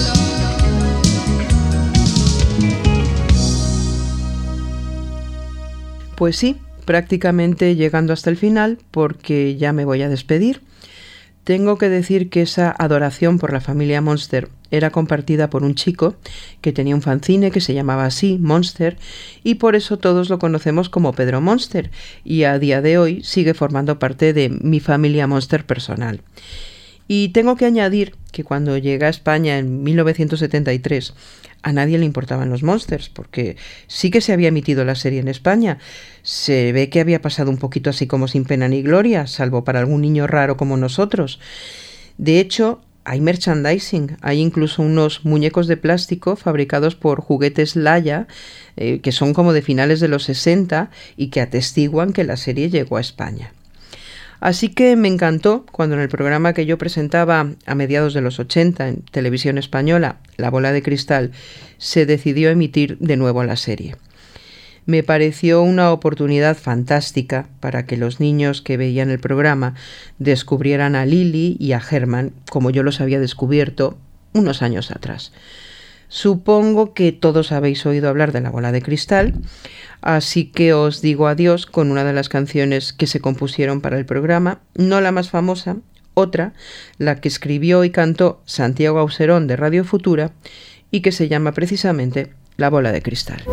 Pues 6.14 6.36
sí, 6.36 6.58
prácticamente 6.84 7.74
llegando 7.74 8.12
hasta 8.12 8.30
el 8.30 8.36
final 8.36 8.78
porque 8.92 9.56
ya 9.56 9.72
me 9.72 9.84
voy 9.84 10.02
a 10.02 10.08
despedir. 10.08 10.60
Tengo 11.42 11.76
que 11.76 11.88
decir 11.88 12.30
que 12.30 12.42
esa 12.42 12.72
adoración 12.78 13.40
por 13.40 13.52
la 13.52 13.60
familia 13.60 14.00
Monster 14.00 14.48
era 14.70 14.90
compartida 14.90 15.50
por 15.50 15.64
un 15.64 15.74
chico 15.74 16.14
que 16.60 16.70
tenía 16.72 16.94
un 16.94 17.02
fanzine 17.02 17.50
que 17.50 17.60
se 17.60 17.74
llamaba 17.74 18.04
así, 18.04 18.38
Monster, 18.40 18.96
y 19.42 19.56
por 19.56 19.74
eso 19.74 19.98
todos 19.98 20.30
lo 20.30 20.38
conocemos 20.38 20.88
como 20.88 21.14
Pedro 21.14 21.40
Monster, 21.40 21.90
y 22.22 22.44
a 22.44 22.60
día 22.60 22.80
de 22.80 22.96
hoy 22.96 23.24
sigue 23.24 23.54
formando 23.54 23.98
parte 23.98 24.32
de 24.32 24.50
mi 24.50 24.78
familia 24.78 25.26
Monster 25.26 25.66
personal. 25.66 26.20
Y 27.14 27.28
tengo 27.28 27.56
que 27.56 27.66
añadir 27.66 28.14
que 28.32 28.42
cuando 28.42 28.78
llega 28.78 29.06
a 29.06 29.10
España 29.10 29.58
en 29.58 29.82
1973 29.82 31.12
a 31.60 31.70
nadie 31.74 31.98
le 31.98 32.06
importaban 32.06 32.48
los 32.48 32.62
monsters, 32.62 33.10
porque 33.10 33.58
sí 33.86 34.10
que 34.10 34.22
se 34.22 34.32
había 34.32 34.48
emitido 34.48 34.82
la 34.86 34.94
serie 34.94 35.20
en 35.20 35.28
España. 35.28 35.76
Se 36.22 36.72
ve 36.72 36.88
que 36.88 37.00
había 37.00 37.20
pasado 37.20 37.50
un 37.50 37.58
poquito 37.58 37.90
así 37.90 38.06
como 38.06 38.28
sin 38.28 38.46
pena 38.46 38.66
ni 38.66 38.80
gloria, 38.80 39.26
salvo 39.26 39.62
para 39.62 39.80
algún 39.80 40.00
niño 40.00 40.26
raro 40.26 40.56
como 40.56 40.78
nosotros. 40.78 41.38
De 42.16 42.40
hecho, 42.40 42.80
hay 43.04 43.20
merchandising, 43.20 44.16
hay 44.22 44.40
incluso 44.40 44.80
unos 44.80 45.22
muñecos 45.22 45.66
de 45.66 45.76
plástico 45.76 46.36
fabricados 46.36 46.94
por 46.94 47.20
juguetes 47.20 47.76
Laya, 47.76 48.26
eh, 48.78 49.00
que 49.00 49.12
son 49.12 49.34
como 49.34 49.52
de 49.52 49.60
finales 49.60 50.00
de 50.00 50.08
los 50.08 50.24
60 50.24 50.88
y 51.18 51.26
que 51.26 51.42
atestiguan 51.42 52.14
que 52.14 52.24
la 52.24 52.38
serie 52.38 52.70
llegó 52.70 52.96
a 52.96 53.02
España. 53.02 53.52
Así 54.42 54.70
que 54.70 54.96
me 54.96 55.06
encantó 55.06 55.64
cuando 55.70 55.94
en 55.94 56.00
el 56.00 56.08
programa 56.08 56.52
que 56.52 56.66
yo 56.66 56.76
presentaba 56.76 57.52
a 57.64 57.74
mediados 57.76 58.12
de 58.12 58.22
los 58.22 58.40
80 58.40 58.88
en 58.88 59.02
televisión 59.02 59.56
española, 59.56 60.16
La 60.36 60.50
bola 60.50 60.72
de 60.72 60.82
cristal, 60.82 61.30
se 61.78 62.06
decidió 62.06 62.50
emitir 62.50 62.98
de 62.98 63.16
nuevo 63.16 63.44
la 63.44 63.54
serie. 63.54 63.94
Me 64.84 65.04
pareció 65.04 65.62
una 65.62 65.92
oportunidad 65.92 66.56
fantástica 66.56 67.50
para 67.60 67.86
que 67.86 67.96
los 67.96 68.18
niños 68.18 68.62
que 68.62 68.76
veían 68.76 69.10
el 69.10 69.20
programa 69.20 69.76
descubrieran 70.18 70.96
a 70.96 71.06
Lily 71.06 71.56
y 71.60 71.70
a 71.70 71.80
Herman 71.88 72.32
como 72.50 72.70
yo 72.70 72.82
los 72.82 73.00
había 73.00 73.20
descubierto 73.20 73.96
unos 74.32 74.60
años 74.60 74.90
atrás. 74.90 75.32
Supongo 76.14 76.92
que 76.92 77.10
todos 77.10 77.52
habéis 77.52 77.86
oído 77.86 78.10
hablar 78.10 78.32
de 78.32 78.42
la 78.42 78.50
bola 78.50 78.70
de 78.70 78.82
cristal, 78.82 79.40
Así 80.02 80.46
que 80.46 80.74
os 80.74 81.00
digo 81.00 81.28
adiós 81.28 81.64
con 81.66 81.92
una 81.92 82.02
de 82.02 82.12
las 82.12 82.28
canciones 82.28 82.92
que 82.92 83.06
se 83.06 83.20
compusieron 83.20 83.80
para 83.80 83.96
el 83.96 84.04
programa, 84.04 84.58
no 84.74 85.00
la 85.00 85.12
más 85.12 85.30
famosa, 85.30 85.76
otra, 86.14 86.54
la 86.98 87.20
que 87.20 87.28
escribió 87.28 87.84
y 87.84 87.90
cantó 87.90 88.42
Santiago 88.44 88.98
Auserón 88.98 89.46
de 89.46 89.56
Radio 89.56 89.84
Futura 89.84 90.32
y 90.90 91.02
que 91.02 91.12
se 91.12 91.28
llama 91.28 91.52
precisamente 91.52 92.32
La 92.56 92.68
bola 92.68 92.90
de 92.90 93.00
cristal. 93.00 93.44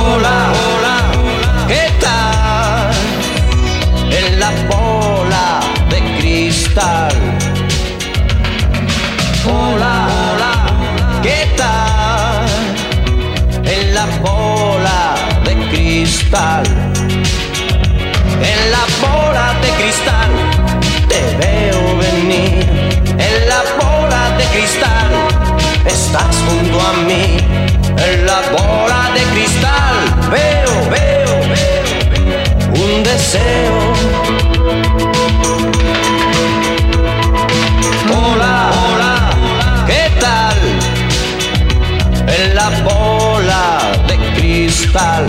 Hola, 0.00 0.52
hola, 0.52 1.66
¿qué 1.68 1.86
tal? 2.00 2.92
En 4.10 4.40
la 4.40 4.50
bola 4.68 4.97
deseo. 33.30 33.92
Hola, 38.10 38.70
hola, 38.86 39.84
¿qué 39.86 40.10
tal? 40.18 40.56
En 42.26 42.54
la 42.54 42.70
bola 42.84 43.92
de 44.06 44.16
cristal. 44.34 45.26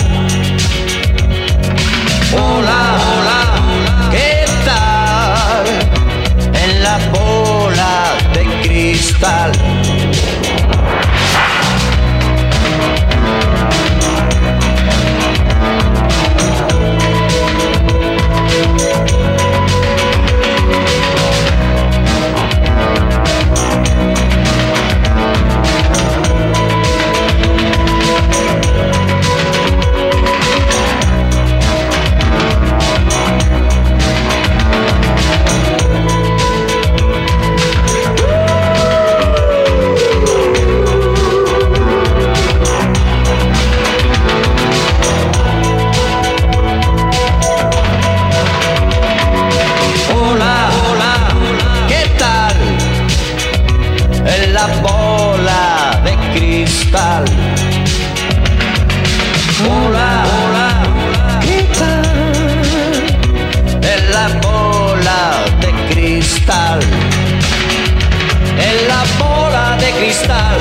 Cristal 69.99 70.57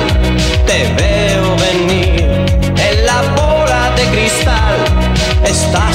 te 0.65 0.79
veo 0.99 1.55
venir. 1.55 2.27
En 2.87 3.05
la 3.05 3.21
bola 3.35 3.91
de 3.95 4.05
cristal 4.15 4.75
estás 5.45 5.88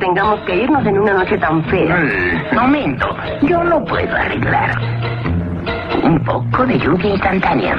tengamos 0.00 0.40
que 0.40 0.56
irnos 0.56 0.84
en 0.84 0.98
una 0.98 1.12
noche 1.12 1.38
tan 1.38 1.62
fea. 1.66 1.96
Momento, 2.52 3.16
yo 3.42 3.62
lo 3.62 3.84
puedo 3.84 4.12
arreglar. 4.12 4.80
Un 6.02 6.18
poco 6.24 6.66
de 6.66 6.78
lluvia 6.78 7.10
instantánea. 7.10 7.76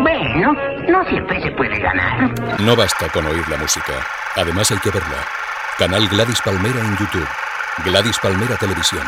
Bueno, 0.00 0.56
no 0.88 1.04
siempre 1.04 1.42
se 1.42 1.50
puede 1.50 1.78
ganar. 1.80 2.30
No 2.60 2.76
basta 2.76 3.08
con 3.08 3.26
oír 3.26 3.46
la 3.48 3.58
música. 3.58 3.92
Además 4.36 4.70
hay 4.70 4.78
que 4.78 4.90
verla. 4.90 5.16
Canal 5.78 6.06
Gladys 6.08 6.40
Palmera 6.40 6.80
en 6.80 6.96
YouTube. 6.96 7.28
Gladys 7.84 8.18
Palmera 8.18 8.56
Televisión. 8.56 9.02